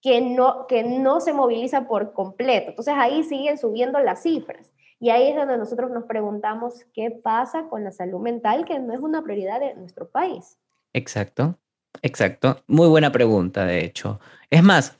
Que 0.00 0.20
no, 0.20 0.66
que 0.68 0.84
no 0.84 1.20
se 1.20 1.32
moviliza 1.32 1.88
por 1.88 2.12
completo. 2.12 2.70
Entonces, 2.70 2.94
ahí 2.96 3.24
siguen 3.24 3.58
subiendo 3.58 3.98
las 3.98 4.22
cifras. 4.22 4.72
Y 5.00 5.08
ahí 5.08 5.30
es 5.30 5.36
donde 5.36 5.56
nosotros 5.56 5.90
nos 5.90 6.04
preguntamos 6.04 6.84
qué 6.92 7.10
pasa 7.10 7.68
con 7.70 7.82
la 7.82 7.90
salud 7.90 8.20
mental, 8.20 8.66
que 8.66 8.78
no 8.78 8.92
es 8.92 9.00
una 9.00 9.22
prioridad 9.22 9.58
de 9.58 9.74
nuestro 9.74 10.10
país. 10.10 10.58
Exacto, 10.92 11.58
exacto. 12.02 12.62
Muy 12.66 12.86
buena 12.86 13.10
pregunta, 13.10 13.64
de 13.64 13.82
hecho. 13.82 14.20
Es 14.50 14.62
más, 14.62 14.98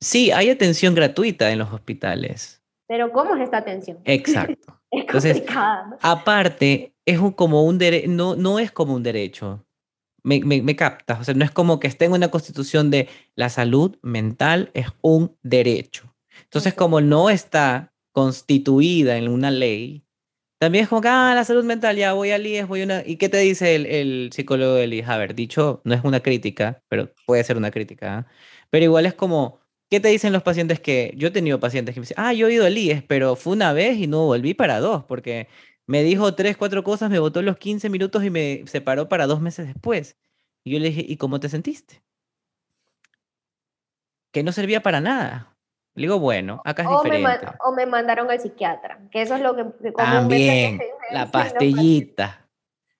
sí, 0.00 0.30
hay 0.30 0.48
atención 0.48 0.94
gratuita 0.94 1.50
en 1.50 1.58
los 1.58 1.72
hospitales. 1.72 2.62
Pero 2.86 3.10
¿cómo 3.10 3.34
es 3.34 3.42
esta 3.42 3.58
atención? 3.58 3.98
Exacto. 4.04 4.80
es 4.92 5.04
complicada. 5.04 5.98
aparte, 6.00 6.94
es 7.04 7.18
como 7.34 7.64
un 7.64 7.80
no, 8.06 8.36
no 8.36 8.60
es 8.60 8.70
como 8.70 8.94
un 8.94 9.02
derecho. 9.02 9.64
Me, 10.22 10.40
me, 10.40 10.62
me 10.62 10.76
captas, 10.76 11.20
o 11.20 11.24
sea, 11.24 11.34
no 11.34 11.44
es 11.44 11.50
como 11.50 11.80
que 11.80 11.88
esté 11.88 12.04
en 12.04 12.12
una 12.12 12.30
constitución 12.30 12.90
de 12.90 13.08
la 13.34 13.48
salud 13.48 13.98
mental 14.02 14.70
es 14.74 14.86
un 15.00 15.36
derecho. 15.42 16.14
Entonces, 16.48 16.74
como 16.74 17.00
no 17.00 17.30
está 17.30 17.92
constituida 18.12 19.16
en 19.18 19.28
una 19.28 19.50
ley, 19.50 20.04
también 20.58 20.84
es 20.84 20.88
como 20.88 21.00
que, 21.00 21.08
ah, 21.08 21.32
la 21.34 21.44
salud 21.44 21.64
mental, 21.64 21.96
ya 21.96 22.14
voy 22.14 22.32
al 22.32 22.46
IES, 22.46 22.66
voy 22.66 22.80
a 22.82 22.84
una... 22.84 23.02
¿Y 23.06 23.16
qué 23.16 23.28
te 23.28 23.38
dice 23.38 23.76
el, 23.76 23.86
el 23.86 24.30
psicólogo 24.32 24.74
del 24.74 24.92
IES? 24.92 25.08
A 25.08 25.16
ver, 25.16 25.34
dicho, 25.34 25.80
no 25.84 25.94
es 25.94 26.02
una 26.04 26.20
crítica, 26.20 26.82
pero 26.88 27.12
puede 27.26 27.44
ser 27.44 27.56
una 27.56 27.70
crítica, 27.70 28.18
¿ah? 28.18 28.26
pero 28.70 28.84
igual 28.84 29.06
es 29.06 29.14
como, 29.14 29.60
¿qué 29.88 30.00
te 30.00 30.08
dicen 30.08 30.32
los 30.32 30.42
pacientes 30.42 30.80
que... 30.80 31.14
Yo 31.16 31.28
he 31.28 31.30
tenido 31.30 31.60
pacientes 31.60 31.94
que 31.94 32.00
me 32.00 32.04
dicen, 32.04 32.16
ah, 32.18 32.32
yo 32.32 32.48
he 32.48 32.54
ido 32.54 32.66
al 32.66 32.76
IES, 32.76 33.04
pero 33.04 33.36
fue 33.36 33.52
una 33.52 33.72
vez 33.72 33.98
y 33.98 34.08
no 34.08 34.26
volví 34.26 34.54
para 34.54 34.80
dos, 34.80 35.04
porque 35.04 35.48
me 35.86 36.02
dijo 36.02 36.34
tres, 36.34 36.56
cuatro 36.56 36.84
cosas, 36.84 37.10
me 37.10 37.18
votó 37.18 37.40
los 37.42 37.56
15 37.58 37.88
minutos 37.88 38.24
y 38.24 38.30
me 38.30 38.64
separó 38.66 39.08
para 39.08 39.26
dos 39.26 39.40
meses 39.40 39.66
después. 39.66 40.16
Y 40.64 40.72
yo 40.72 40.78
le 40.80 40.88
dije, 40.88 41.04
¿y 41.08 41.16
cómo 41.16 41.40
te 41.40 41.48
sentiste? 41.48 42.02
Que 44.32 44.42
no 44.42 44.52
servía 44.52 44.82
para 44.82 45.00
nada. 45.00 45.57
Le 45.98 46.04
digo, 46.04 46.18
bueno, 46.18 46.62
acá 46.64 46.84
es 46.84 46.88
diferente. 46.88 47.46
Me 47.46 47.52
o 47.64 47.72
me 47.72 47.86
mandaron 47.86 48.30
al 48.30 48.40
psiquiatra, 48.40 49.00
que 49.10 49.22
eso 49.22 49.34
es 49.34 49.40
lo 49.40 49.56
que... 49.56 49.64
También, 49.92 50.80
la 51.10 51.26
pastillita. 51.26 52.46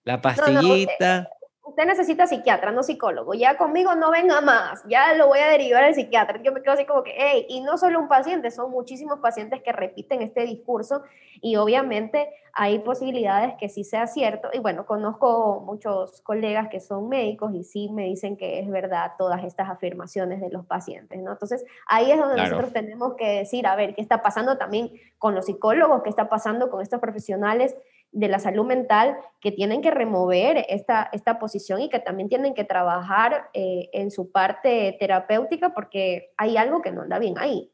La 0.04 0.20
pastillita 0.20 1.28
usted 1.28 1.37
necesita 1.76 2.26
psiquiatra, 2.26 2.72
no 2.72 2.82
psicólogo, 2.82 3.34
ya 3.34 3.56
conmigo 3.56 3.94
no 3.94 4.10
venga 4.10 4.40
más, 4.40 4.82
ya 4.88 5.14
lo 5.14 5.26
voy 5.26 5.40
a 5.40 5.48
derivar 5.48 5.84
al 5.84 5.94
psiquiatra. 5.94 6.40
Yo 6.42 6.52
me 6.52 6.62
quedo 6.62 6.74
así 6.74 6.84
como 6.84 7.02
que, 7.02 7.14
hey, 7.16 7.46
y 7.48 7.60
no 7.60 7.78
solo 7.78 8.00
un 8.00 8.08
paciente, 8.08 8.50
son 8.50 8.70
muchísimos 8.70 9.20
pacientes 9.20 9.62
que 9.62 9.72
repiten 9.72 10.22
este 10.22 10.42
discurso 10.42 11.02
y 11.40 11.56
obviamente 11.56 12.28
hay 12.52 12.80
posibilidades 12.80 13.54
que 13.54 13.68
sí 13.68 13.84
sea 13.84 14.06
cierto. 14.06 14.48
Y 14.52 14.58
bueno, 14.58 14.84
conozco 14.84 15.62
muchos 15.64 16.22
colegas 16.22 16.68
que 16.68 16.80
son 16.80 17.08
médicos 17.08 17.54
y 17.54 17.62
sí 17.62 17.88
me 17.88 18.04
dicen 18.04 18.36
que 18.36 18.58
es 18.58 18.68
verdad 18.68 19.12
todas 19.16 19.44
estas 19.44 19.70
afirmaciones 19.70 20.40
de 20.40 20.50
los 20.50 20.66
pacientes, 20.66 21.20
¿no? 21.20 21.32
Entonces, 21.32 21.64
ahí 21.86 22.10
es 22.10 22.18
donde 22.18 22.36
nosotros 22.36 22.72
tenemos 22.72 23.14
que 23.14 23.28
decir, 23.28 23.66
a 23.66 23.76
ver, 23.76 23.94
¿qué 23.94 24.02
está 24.02 24.22
pasando 24.22 24.58
también 24.58 24.90
con 25.18 25.34
los 25.34 25.46
psicólogos? 25.46 26.02
¿Qué 26.02 26.10
está 26.10 26.28
pasando 26.28 26.68
con 26.70 26.82
estos 26.82 27.00
profesionales? 27.00 27.76
De 28.12 28.28
la 28.28 28.38
salud 28.38 28.64
mental 28.64 29.16
que 29.40 29.52
tienen 29.52 29.82
que 29.82 29.90
remover 29.90 30.64
esta, 30.68 31.08
esta 31.12 31.38
posición 31.38 31.80
y 31.80 31.88
que 31.88 31.98
también 31.98 32.28
tienen 32.28 32.54
que 32.54 32.64
trabajar 32.64 33.50
eh, 33.52 33.90
en 33.92 34.10
su 34.10 34.30
parte 34.32 34.96
terapéutica 34.98 35.74
porque 35.74 36.30
hay 36.36 36.56
algo 36.56 36.82
que 36.82 36.90
no 36.90 37.02
anda 37.02 37.18
bien 37.18 37.34
ahí. 37.38 37.70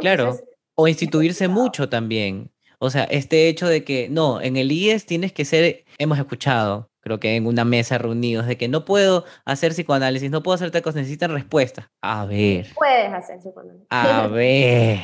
Claro, 0.00 0.36
o 0.74 0.88
instituirse 0.88 1.48
mucho 1.48 1.88
también. 1.88 2.50
O 2.78 2.90
sea, 2.90 3.04
este 3.04 3.48
hecho 3.48 3.66
de 3.66 3.84
que 3.84 4.08
no, 4.08 4.40
en 4.40 4.56
el 4.56 4.72
IES 4.72 5.04
tienes 5.04 5.32
que 5.32 5.44
ser, 5.44 5.84
hemos 5.98 6.18
escuchado, 6.18 6.90
creo 7.00 7.20
que 7.20 7.36
en 7.36 7.46
una 7.46 7.64
mesa 7.64 7.98
reunidos, 7.98 8.46
de 8.46 8.56
que 8.56 8.68
no 8.68 8.84
puedo 8.84 9.24
hacer 9.44 9.72
psicoanálisis, 9.72 10.30
no 10.30 10.42
puedo 10.42 10.54
hacer 10.54 10.70
tacos, 10.70 10.94
necesitan 10.94 11.30
respuestas. 11.32 11.90
A 12.00 12.24
ver. 12.24 12.68
Puedes 12.74 13.12
hacer 13.12 13.38
psicoanálisis. 13.38 13.86
A 13.90 14.26
ver. 14.32 15.00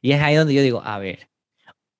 Y 0.00 0.12
es 0.12 0.22
ahí 0.22 0.34
donde 0.34 0.54
yo 0.54 0.62
digo, 0.62 0.82
a 0.82 0.98
ver, 0.98 1.28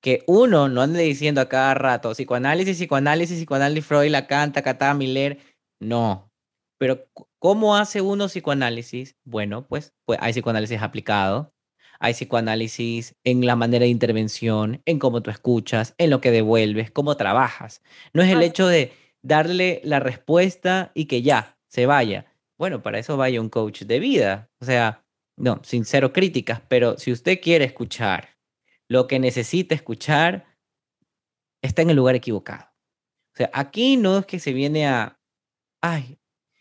que 0.05 0.23
uno 0.27 0.69
no 0.69 0.83
ande 0.83 1.03
diciendo 1.03 1.41
a 1.41 1.49
cada 1.49 1.73
rato 1.73 2.13
psicoanálisis, 2.13 2.77
psicoanálisis, 2.77 3.39
psicoanálisis, 3.39 3.87
Freud, 3.87 4.11
Lacan, 4.11 4.53
Tacatá, 4.53 4.93
Miller. 4.93 5.39
No. 5.81 6.31
Pero, 6.79 7.07
¿cómo 7.39 7.75
hace 7.75 8.03
uno 8.03 8.27
psicoanálisis? 8.27 9.17
Bueno, 9.25 9.67
pues, 9.67 9.95
pues 10.05 10.19
hay 10.21 10.35
psicoanálisis 10.35 10.83
aplicado, 10.83 11.55
hay 12.01 12.13
psicoanálisis 12.13 13.17
en 13.25 13.47
la 13.47 13.57
manera 13.57 13.85
de 13.85 13.89
intervención, 13.89 14.83
en 14.85 14.99
cómo 14.99 15.23
tú 15.23 15.31
escuchas, 15.31 15.95
en 15.97 16.11
lo 16.11 16.21
que 16.21 16.31
devuelves, 16.31 16.91
cómo 16.91 17.17
trabajas. 17.17 17.81
No 18.13 18.23
es 18.23 18.31
el 18.31 18.43
hecho 18.43 18.67
de 18.67 18.93
darle 19.23 19.81
la 19.85 20.01
respuesta 20.01 20.93
y 20.93 21.07
que 21.07 21.23
ya, 21.23 21.57
se 21.67 21.87
vaya. 21.87 22.27
Bueno, 22.59 22.83
para 22.83 22.99
eso 22.99 23.17
vaya 23.17 23.41
un 23.41 23.49
coach 23.49 23.85
de 23.85 24.01
vida. 24.01 24.51
O 24.61 24.67
sea, 24.67 25.03
no, 25.39 25.63
sin 25.65 25.87
cero 25.87 26.13
críticas, 26.13 26.61
pero 26.69 26.99
si 26.99 27.11
usted 27.11 27.41
quiere 27.41 27.65
escuchar 27.65 28.34
lo 28.95 29.09
que 29.09 29.19
necesita 29.19 29.75
escuchar, 29.75 30.47
está 31.63 31.83
en 31.83 31.91
el 31.91 31.97
lugar 31.97 32.15
equivocado. 32.15 32.67
O 33.35 33.37
sea, 33.37 33.51
aquí 33.53 33.97
no 33.97 34.19
es 34.19 34.27
que 34.27 34.39
se 34.39 34.53
viene 34.53 34.87
a, 34.87 35.19
ay, 35.83 36.19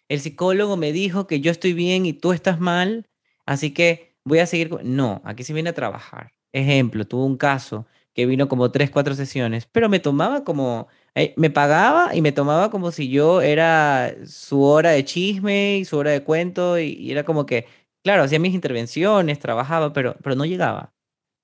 el 0.09 0.19
psicólogo 0.19 0.75
me 0.75 0.91
dijo 0.91 1.27
que 1.27 1.41
yo 1.41 1.51
estoy 1.51 1.73
bien 1.73 2.07
y 2.07 2.13
tú 2.13 2.33
estás 2.33 2.59
mal, 2.59 3.07
así 3.45 3.71
que 3.71 4.15
voy 4.25 4.39
a 4.39 4.47
seguir. 4.47 4.71
No, 4.83 5.21
aquí 5.25 5.43
se 5.43 5.53
viene 5.53 5.69
a 5.69 5.73
trabajar. 5.73 6.33
Ejemplo, 6.51 7.05
tuvo 7.05 7.25
un 7.25 7.37
caso 7.37 7.85
que 8.15 8.25
vino 8.25 8.47
como 8.47 8.71
tres, 8.71 8.89
cuatro 8.89 9.13
sesiones, 9.13 9.67
pero 9.71 9.89
me 9.89 9.99
tomaba 9.99 10.43
como, 10.43 10.87
eh, 11.15 11.35
me 11.37 11.51
pagaba 11.51 12.15
y 12.15 12.21
me 12.21 12.31
tomaba 12.31 12.71
como 12.71 12.91
si 12.91 13.09
yo 13.09 13.41
era 13.41 14.15
su 14.25 14.63
hora 14.63 14.91
de 14.91 15.05
chisme 15.05 15.77
y 15.77 15.85
su 15.85 15.97
hora 15.97 16.11
de 16.11 16.23
cuento 16.23 16.79
y, 16.79 17.11
era 17.11 17.23
como 17.25 17.45
que, 17.45 17.67
claro, 18.03 18.23
hacía 18.23 18.39
mis 18.39 18.53
intervenciones, 18.55 19.39
trabajaba, 19.39 19.93
pero, 19.93 20.15
pero 20.23 20.35
no 20.35 20.45
llegaba. 20.45 20.93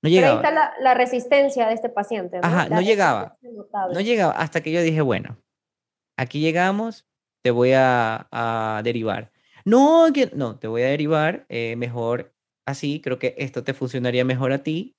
No 0.02 0.10
llegaba. 0.10 0.42
Pero 0.42 0.50
ahí 0.50 0.56
está 0.56 0.82
la, 0.82 0.94
resistencia 0.94 1.68
de 1.68 1.74
este 1.74 1.90
paciente. 1.90 2.40
¿no? 2.40 2.48
Ajá, 2.48 2.70
no 2.70 2.82
llegaba. 2.82 3.38
No 3.94 4.00
llegaba 4.00 4.34
hasta 4.34 4.62
que 4.62 4.72
yo 4.72 4.82
dije, 4.82 5.02
bueno, 5.02 5.38
aquí 6.18 6.40
llegamos, 6.40 7.08
te 7.44 7.52
voy 7.52 7.72
a, 7.76 8.82
derivar. 8.84 9.32
No, 9.66 10.08
que, 10.14 10.32
no, 10.34 10.58
te 10.58 10.68
voy 10.68 10.84
a 10.84 10.88
derivar 10.88 11.46
eh, 11.50 11.76
mejor 11.76 12.34
así, 12.66 13.02
creo 13.02 13.20
que 13.20 13.36
esto 13.38 13.64
te 13.64 13.74
funcionaría 13.74 14.24
mejor 14.24 14.52
a 14.54 14.64
ti 14.64 14.96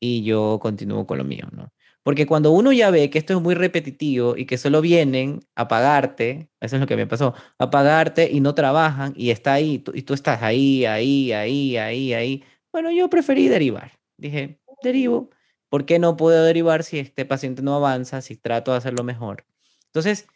y 0.00 0.22
yo 0.22 0.58
continúo 0.62 1.06
con 1.06 1.18
lo 1.18 1.24
mío, 1.24 1.46
¿no? 1.52 1.72
Porque 2.02 2.26
cuando 2.26 2.52
uno 2.52 2.72
ya 2.72 2.90
ve 2.90 3.10
que 3.10 3.18
esto 3.18 3.34
es 3.36 3.42
muy 3.42 3.54
repetitivo 3.54 4.34
y 4.36 4.46
que 4.46 4.56
solo 4.56 4.80
vienen 4.80 5.40
a 5.54 5.68
pagarte, 5.68 6.48
eso 6.60 6.76
es 6.76 6.80
lo 6.80 6.86
que 6.86 6.96
me 6.96 7.06
pasó, 7.06 7.34
a 7.58 7.70
pagarte 7.70 8.30
y 8.30 8.40
no 8.40 8.54
trabajan 8.54 9.12
y 9.14 9.30
está 9.30 9.52
ahí, 9.54 9.84
y 9.92 10.02
tú 10.02 10.14
estás 10.14 10.42
ahí, 10.42 10.86
ahí, 10.86 11.32
ahí, 11.32 11.76
ahí, 11.76 12.14
ahí, 12.14 12.44
bueno, 12.72 12.90
yo 12.90 13.10
preferí 13.10 13.48
derivar. 13.48 13.97
Dije, 14.18 14.60
derivo. 14.82 15.30
¿Por 15.68 15.84
qué 15.84 15.98
no 15.98 16.16
puedo 16.16 16.44
derivar 16.44 16.82
si 16.82 16.98
este 16.98 17.24
paciente 17.24 17.62
no 17.62 17.74
avanza, 17.74 18.22
si 18.22 18.36
trato 18.36 18.72
de 18.72 18.78
hacerlo 18.78 19.04
mejor? 19.04 19.46
Entonces, 19.86 20.26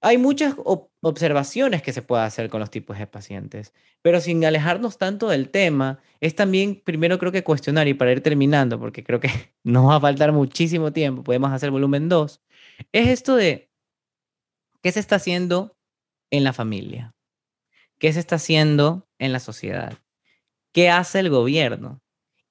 hay 0.00 0.18
muchas 0.18 0.54
observaciones 1.00 1.82
que 1.82 1.92
se 1.92 2.02
puede 2.02 2.22
hacer 2.22 2.48
con 2.48 2.60
los 2.60 2.70
tipos 2.70 2.98
de 2.98 3.06
pacientes, 3.06 3.72
pero 4.02 4.20
sin 4.20 4.44
alejarnos 4.44 4.98
tanto 4.98 5.28
del 5.28 5.50
tema, 5.50 5.98
es 6.20 6.34
también 6.36 6.80
primero 6.84 7.18
creo 7.18 7.32
que 7.32 7.42
cuestionar 7.42 7.88
y 7.88 7.94
para 7.94 8.12
ir 8.12 8.22
terminando, 8.22 8.78
porque 8.78 9.02
creo 9.02 9.18
que 9.20 9.28
nos 9.64 9.88
va 9.88 9.96
a 9.96 10.00
faltar 10.00 10.32
muchísimo 10.32 10.92
tiempo, 10.92 11.24
podemos 11.24 11.50
hacer 11.50 11.70
volumen 11.70 12.08
2, 12.08 12.42
es 12.92 13.08
esto 13.08 13.36
de 13.36 13.70
qué 14.82 14.92
se 14.92 15.00
está 15.00 15.16
haciendo 15.16 15.76
en 16.30 16.44
la 16.44 16.52
familia, 16.52 17.16
qué 17.98 18.12
se 18.12 18.20
está 18.20 18.36
haciendo 18.36 19.08
en 19.18 19.32
la 19.32 19.40
sociedad, 19.40 19.98
qué 20.72 20.90
hace 20.90 21.18
el 21.20 21.30
gobierno 21.30 22.00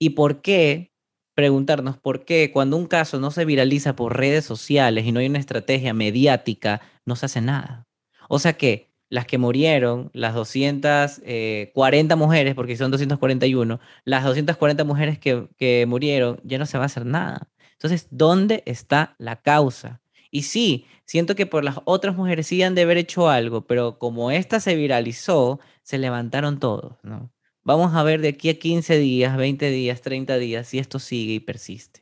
y 0.05 0.11
por 0.11 0.43
qué 0.43 0.91
preguntarnos 1.33 1.97
por 1.97 2.25
qué 2.25 2.51
cuando 2.51 2.77
un 2.77 2.85
caso 2.85 3.19
no 3.19 3.31
se 3.31 3.43
viraliza 3.43 3.95
por 3.95 4.15
redes 4.15 4.45
sociales 4.45 5.03
y 5.03 5.11
no 5.11 5.19
hay 5.19 5.25
una 5.25 5.39
estrategia 5.39 5.95
mediática, 5.95 6.79
no 7.05 7.15
se 7.15 7.25
hace 7.25 7.41
nada. 7.41 7.87
O 8.29 8.37
sea 8.37 8.53
que 8.53 8.91
las 9.09 9.25
que 9.25 9.39
murieron, 9.39 10.11
las 10.13 10.35
240 10.35 11.23
eh, 11.25 12.17
mujeres, 12.17 12.53
porque 12.53 12.77
son 12.77 12.91
241, 12.91 13.79
las 14.03 14.23
240 14.25 14.83
mujeres 14.83 15.17
que, 15.17 15.47
que 15.57 15.87
murieron, 15.87 16.39
ya 16.43 16.59
no 16.59 16.67
se 16.67 16.77
va 16.77 16.83
a 16.83 16.85
hacer 16.85 17.07
nada. 17.07 17.49
Entonces, 17.71 18.07
¿dónde 18.11 18.61
está 18.67 19.15
la 19.17 19.41
causa? 19.41 20.01
Y 20.29 20.43
sí, 20.43 20.85
siento 21.05 21.33
que 21.33 21.47
por 21.47 21.63
las 21.63 21.77
otras 21.85 22.15
mujeres 22.15 22.45
sí 22.45 22.61
han 22.61 22.75
de 22.75 22.83
haber 22.83 22.97
hecho 22.97 23.27
algo, 23.27 23.65
pero 23.65 23.97
como 23.97 24.29
esta 24.29 24.59
se 24.59 24.75
viralizó, 24.75 25.59
se 25.81 25.97
levantaron 25.97 26.59
todos, 26.59 26.93
¿no? 27.01 27.31
Vamos 27.65 27.95
a 27.95 28.03
ver 28.03 28.21
de 28.21 28.27
aquí 28.27 28.49
a 28.51 28.59
15 28.59 28.99
días, 28.99 29.35
20 29.35 29.71
días, 29.71 29.99
30 30.01 30.37
días 30.37 30.67
si 30.67 30.77
esto 30.77 30.99
sigue 30.99 31.33
y 31.33 31.39
persiste. 31.39 32.01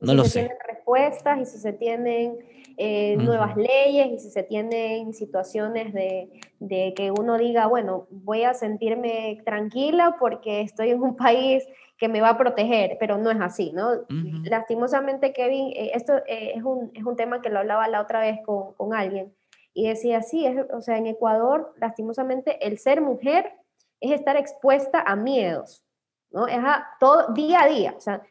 No 0.00 0.12
si 0.12 0.16
lo 0.16 0.24
se 0.24 0.30
sé. 0.30 0.38
tienen 0.40 0.56
respuestas 0.66 1.38
y 1.38 1.44
si 1.44 1.58
se 1.58 1.74
tienen 1.74 2.38
eh, 2.78 3.14
nuevas 3.16 3.58
leyes 3.58 4.06
y 4.10 4.18
si 4.18 4.30
se 4.30 4.42
tienen 4.42 5.12
situaciones 5.12 5.92
de, 5.92 6.30
de, 6.60 6.94
que 6.96 7.10
uno 7.10 7.36
diga, 7.36 7.66
bueno, 7.66 8.06
voy 8.10 8.44
a 8.44 8.54
sentirme 8.54 9.38
tranquila 9.44 10.16
porque 10.18 10.62
estoy 10.62 10.90
en 10.90 11.02
un 11.02 11.14
país 11.16 11.62
que 11.98 12.08
me 12.08 12.22
va 12.22 12.30
a 12.30 12.38
proteger, 12.38 12.96
pero 12.98 13.18
no 13.18 13.30
es 13.30 13.40
así, 13.42 13.70
¿no? 13.72 13.90
Lastimosamente, 14.44 15.34
Kevin, 15.34 15.72
eh, 15.76 15.90
esto 15.92 16.16
eh, 16.26 16.52
es, 16.54 16.62
un, 16.64 16.90
es, 16.94 17.04
un, 17.04 17.16
tema 17.16 17.42
que 17.42 17.50
lo 17.50 17.58
hablaba 17.58 17.86
la 17.88 18.00
otra 18.00 18.20
vez 18.20 18.38
con, 18.46 18.72
con 18.72 18.94
alguien 18.94 19.30
y 19.74 19.88
decía, 19.88 20.22
sí, 20.22 20.46
es, 20.46 20.56
o 20.72 20.80
sea, 20.80 20.96
en 20.96 21.06
Ecuador, 21.06 21.74
lastimosamente, 21.78 22.66
el 22.66 22.78
ser 22.78 23.02
mujer 23.02 23.52
es 24.00 24.12
estar 24.12 24.36
expuesta 24.36 25.00
a 25.00 25.16
miedos, 25.16 25.84
¿no? 26.30 26.46
Es 26.46 26.58
a 26.58 26.86
todo, 27.00 27.32
día 27.32 27.62
a 27.62 27.66
día. 27.66 27.94
O 27.96 28.00
sea, 28.00 28.22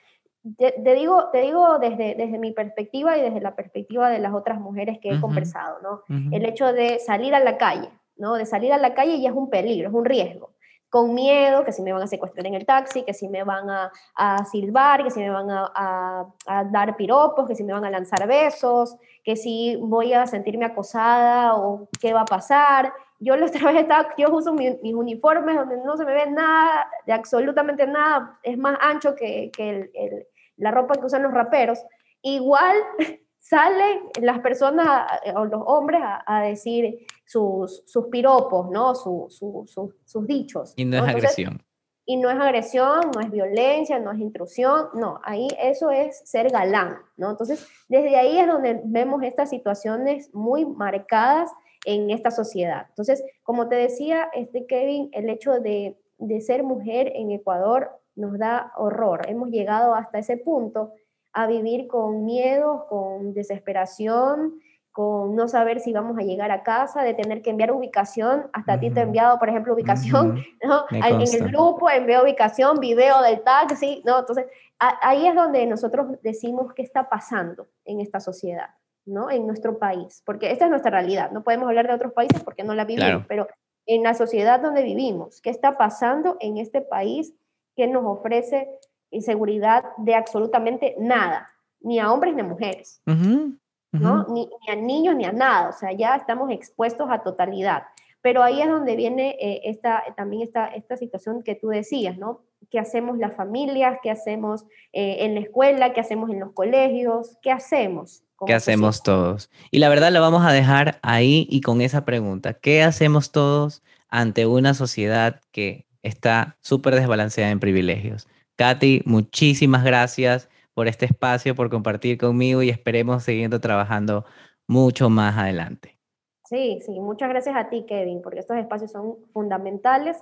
te, 0.57 0.95
digo, 0.95 1.29
te 1.31 1.41
digo 1.41 1.79
desde, 1.79 2.15
desde 2.15 2.37
mi 2.37 2.51
perspectiva 2.51 3.17
y 3.17 3.21
desde 3.21 3.39
la 3.39 3.55
perspectiva 3.55 4.09
de 4.09 4.19
las 4.19 4.33
otras 4.33 4.59
mujeres 4.59 4.99
que 4.99 5.09
he 5.09 5.21
conversado, 5.21 5.79
¿no? 5.81 6.01
El 6.31 6.45
hecho 6.45 6.73
de 6.73 6.99
salir 6.99 7.33
a 7.33 7.39
la 7.39 7.57
calle, 7.57 7.89
¿no? 8.17 8.33
De 8.35 8.45
salir 8.45 8.73
a 8.73 8.77
la 8.77 8.93
calle 8.93 9.21
ya 9.21 9.29
es 9.29 9.35
un 9.35 9.49
peligro, 9.49 9.87
es 9.87 9.93
un 9.93 10.05
riesgo. 10.05 10.51
Con 10.89 11.15
miedo, 11.15 11.63
que 11.63 11.71
si 11.71 11.81
me 11.81 11.91
van 11.91 12.03
a 12.03 12.07
secuestrar 12.07 12.45
en 12.45 12.53
el 12.53 12.65
taxi, 12.65 13.03
que 13.03 13.13
si 13.13 13.27
me 13.27 13.43
van 13.43 13.69
a, 13.69 13.91
a 14.15 14.45
silbar, 14.45 15.03
que 15.03 15.09
si 15.09 15.21
me 15.21 15.29
van 15.29 15.49
a, 15.49 15.71
a, 15.73 16.27
a, 16.45 16.63
dar 16.65 16.95
piropos, 16.97 17.47
que 17.47 17.55
si 17.55 17.63
me 17.63 17.73
van 17.73 17.85
a 17.85 17.89
lanzar 17.89 18.27
besos, 18.27 18.97
que 19.23 19.35
si 19.35 19.77
voy 19.77 20.13
a 20.13 20.27
sentirme 20.27 20.65
acosada 20.65 21.55
o 21.55 21.87
qué 21.99 22.13
va 22.13 22.21
a 22.21 22.25
pasar 22.25 22.93
yo 23.23 23.35
la 23.35 23.45
otra 23.45 23.71
vez 23.71 23.81
estaba, 23.81 24.09
yo 24.17 24.29
uso 24.33 24.53
mis, 24.53 24.75
uniformes 24.83 25.55
donde 25.55 25.77
no 25.77 25.97
se 25.97 26.05
me 26.05 26.13
ve 26.13 26.29
nada, 26.29 26.87
de 27.05 27.13
absolutamente 27.13 27.87
nada, 27.87 28.39
es 28.43 28.57
más 28.57 28.77
ancho 28.81 29.15
que, 29.15 29.51
que 29.55 29.89
el, 29.93 30.27
la 30.57 30.71
ropa 30.71 30.95
que 30.95 31.05
usan 31.05 31.23
los 31.23 31.33
raperos. 31.33 31.79
Igual 32.21 32.77
salen 33.39 34.03
las 34.21 34.39
personas 34.39 35.19
o 35.35 35.45
los 35.45 35.61
hombres 35.65 36.01
a, 36.03 36.41
decir 36.43 37.05
sus, 37.25 37.83
sus, 37.85 38.07
piropos, 38.07 38.69
¿no? 38.69 38.95
Su, 38.95 39.27
su, 39.29 39.65
sus 40.05 40.27
dichos. 40.27 40.73
Y 40.75 40.85
no, 40.85 40.97
es 40.97 41.15
agresión. 41.15 41.63
Y 42.05 42.17
no 42.17 42.29
es 42.29 42.37
agresión, 42.37 43.11
no 43.15 43.21
es 43.21 43.31
violencia, 43.31 43.97
no 43.97 44.11
es 44.11 44.19
intrusión, 44.19 44.89
no, 44.93 45.21
ahí 45.23 45.47
eso 45.57 45.89
es 45.89 46.21
ser 46.29 46.49
galán, 46.49 46.97
¿no? 47.15 47.31
Entonces, 47.31 47.65
desde 47.87 48.17
ahí 48.17 48.39
es 48.39 48.47
donde 48.47 48.81
vemos 48.83 49.23
estas 49.23 49.49
situaciones 49.49 50.29
muy 50.33 50.65
marcadas 50.65 51.49
en 51.85 52.09
esta 52.09 52.31
sociedad. 52.31 52.85
Entonces, 52.89 53.23
como 53.43 53.67
te 53.67 53.75
decía, 53.75 54.29
este 54.33 54.65
Kevin, 54.65 55.09
el 55.13 55.29
hecho 55.29 55.59
de, 55.59 55.97
de 56.17 56.41
ser 56.41 56.63
mujer 56.63 57.11
en 57.15 57.31
Ecuador 57.31 57.91
nos 58.15 58.37
da 58.37 58.71
horror. 58.77 59.21
Hemos 59.27 59.49
llegado 59.49 59.95
hasta 59.95 60.19
ese 60.19 60.37
punto 60.37 60.93
a 61.33 61.47
vivir 61.47 61.87
con 61.87 62.25
miedo, 62.25 62.85
con 62.87 63.33
desesperación, 63.33 64.59
con 64.93 65.35
no 65.35 65.47
saber 65.47 65.79
si 65.79 65.91
vamos 65.91 66.19
a 66.19 66.21
llegar 66.21 66.51
a 66.51 66.61
casa, 66.61 67.01
de 67.01 67.15
tener 67.15 67.41
que 67.41 67.49
enviar 67.49 67.71
ubicación, 67.71 68.45
hasta 68.53 68.73
a 68.73 68.79
ti 68.79 68.91
te 68.91 68.99
he 68.99 69.03
enviado, 69.03 69.39
por 69.39 69.49
ejemplo, 69.49 69.73
ubicación, 69.73 70.35
¿no? 70.63 70.85
En 70.91 71.19
el 71.19 71.49
grupo 71.49 71.89
envío 71.89 72.21
ubicación, 72.21 72.79
video 72.79 73.19
del 73.23 73.41
taxi, 73.41 74.03
¿no? 74.05 74.19
Entonces, 74.19 74.45
ahí 74.77 75.25
es 75.25 75.33
donde 75.33 75.65
nosotros 75.65 76.19
decimos 76.21 76.71
qué 76.75 76.83
está 76.83 77.09
pasando 77.09 77.67
en 77.85 78.01
esta 78.01 78.19
sociedad. 78.19 78.69
¿No? 79.05 79.29
En 79.29 79.45
nuestro 79.47 79.77
país, 79.77 80.21
porque 80.25 80.51
esta 80.51 80.65
es 80.65 80.71
nuestra 80.71 80.91
realidad. 80.91 81.31
No 81.31 81.43
podemos 81.43 81.67
hablar 81.67 81.87
de 81.87 81.93
otros 81.93 82.13
países 82.13 82.43
porque 82.43 82.63
no 82.63 82.73
la 82.73 82.85
vivimos, 82.85 83.25
pero 83.27 83.47
en 83.85 84.03
la 84.03 84.13
sociedad 84.13 84.59
donde 84.59 84.83
vivimos, 84.83 85.41
¿qué 85.41 85.49
está 85.49 85.77
pasando 85.77 86.37
en 86.39 86.57
este 86.57 86.81
país 86.81 87.33
que 87.75 87.87
nos 87.87 88.05
ofrece 88.05 88.69
inseguridad 89.11 89.83
de 89.97 90.15
absolutamente 90.15 90.95
nada, 90.99 91.49
ni 91.81 91.99
a 91.99 92.11
hombres 92.11 92.33
ni 92.33 92.41
a 92.41 92.45
mujeres, 92.45 93.01
¿no? 93.05 94.25
Ni, 94.29 94.49
a 94.67 94.75
niños 94.75 95.15
ni 95.15 95.25
a 95.25 95.31
nada, 95.31 95.69
o 95.69 95.73
sea, 95.73 95.91
ya 95.91 96.15
estamos 96.15 96.49
expuestos 96.51 97.07
a 97.11 97.21
totalidad. 97.21 97.83
Pero 98.21 98.41
ahí 98.41 98.61
es 98.61 98.69
donde 98.69 98.95
viene 98.95 99.35
eh, 99.39 99.61
esta, 99.65 100.01
también 100.15 100.43
esta, 100.43 100.67
esta 100.67 100.95
situación 100.95 101.43
que 101.43 101.55
tú 101.55 101.67
decías, 101.67 102.17
¿no? 102.17 102.41
qué 102.69 102.79
hacemos 102.79 103.17
las 103.17 103.35
familias, 103.35 103.99
qué 104.01 104.09
hacemos 104.09 104.65
eh, 104.93 105.17
en 105.19 105.35
la 105.35 105.41
escuela, 105.41 105.93
qué 105.93 106.01
hacemos 106.01 106.29
en 106.29 106.39
los 106.39 106.53
colegios, 106.53 107.37
qué 107.41 107.51
hacemos. 107.51 108.22
¿Qué 108.45 108.53
hacemos 108.53 109.03
todos? 109.03 109.49
Y 109.71 109.79
la 109.79 109.89
verdad 109.89 110.11
lo 110.11 110.21
vamos 110.21 110.45
a 110.45 110.51
dejar 110.51 110.99
ahí 111.01 111.47
y 111.49 111.61
con 111.61 111.81
esa 111.81 112.05
pregunta. 112.05 112.53
¿Qué 112.53 112.83
hacemos 112.83 113.31
todos 113.31 113.83
ante 114.09 114.45
una 114.45 114.73
sociedad 114.73 115.41
que 115.51 115.85
está 116.01 116.57
súper 116.61 116.95
desbalanceada 116.95 117.51
en 117.51 117.59
privilegios? 117.59 118.27
Katy, 118.55 119.01
muchísimas 119.05 119.83
gracias 119.83 120.49
por 120.73 120.87
este 120.87 121.05
espacio, 121.05 121.55
por 121.55 121.69
compartir 121.69 122.17
conmigo 122.17 122.61
y 122.61 122.69
esperemos 122.69 123.23
siguiendo 123.23 123.59
trabajando 123.59 124.25
mucho 124.67 125.09
más 125.09 125.37
adelante. 125.37 125.97
Sí, 126.45 126.79
sí, 126.85 126.99
muchas 126.99 127.29
gracias 127.29 127.55
a 127.55 127.69
ti, 127.69 127.85
Kevin, 127.87 128.21
porque 128.21 128.39
estos 128.39 128.57
espacios 128.57 128.91
son 128.91 129.17
fundamentales, 129.33 130.17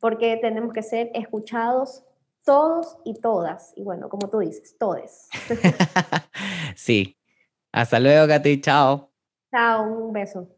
porque 0.00 0.36
tenemos 0.36 0.72
que 0.72 0.82
ser 0.82 1.10
escuchados 1.14 2.04
todos 2.44 2.96
y 3.04 3.14
todas, 3.14 3.72
y 3.76 3.82
bueno, 3.82 4.08
como 4.08 4.28
tú 4.28 4.38
dices, 4.38 4.76
todes. 4.78 5.28
sí. 6.76 7.16
Hasta 7.76 8.00
luego, 8.00 8.26
Katy, 8.26 8.60
chao. 8.60 9.12
Chao, 9.50 9.82
un 9.82 10.12
beso. 10.12 10.55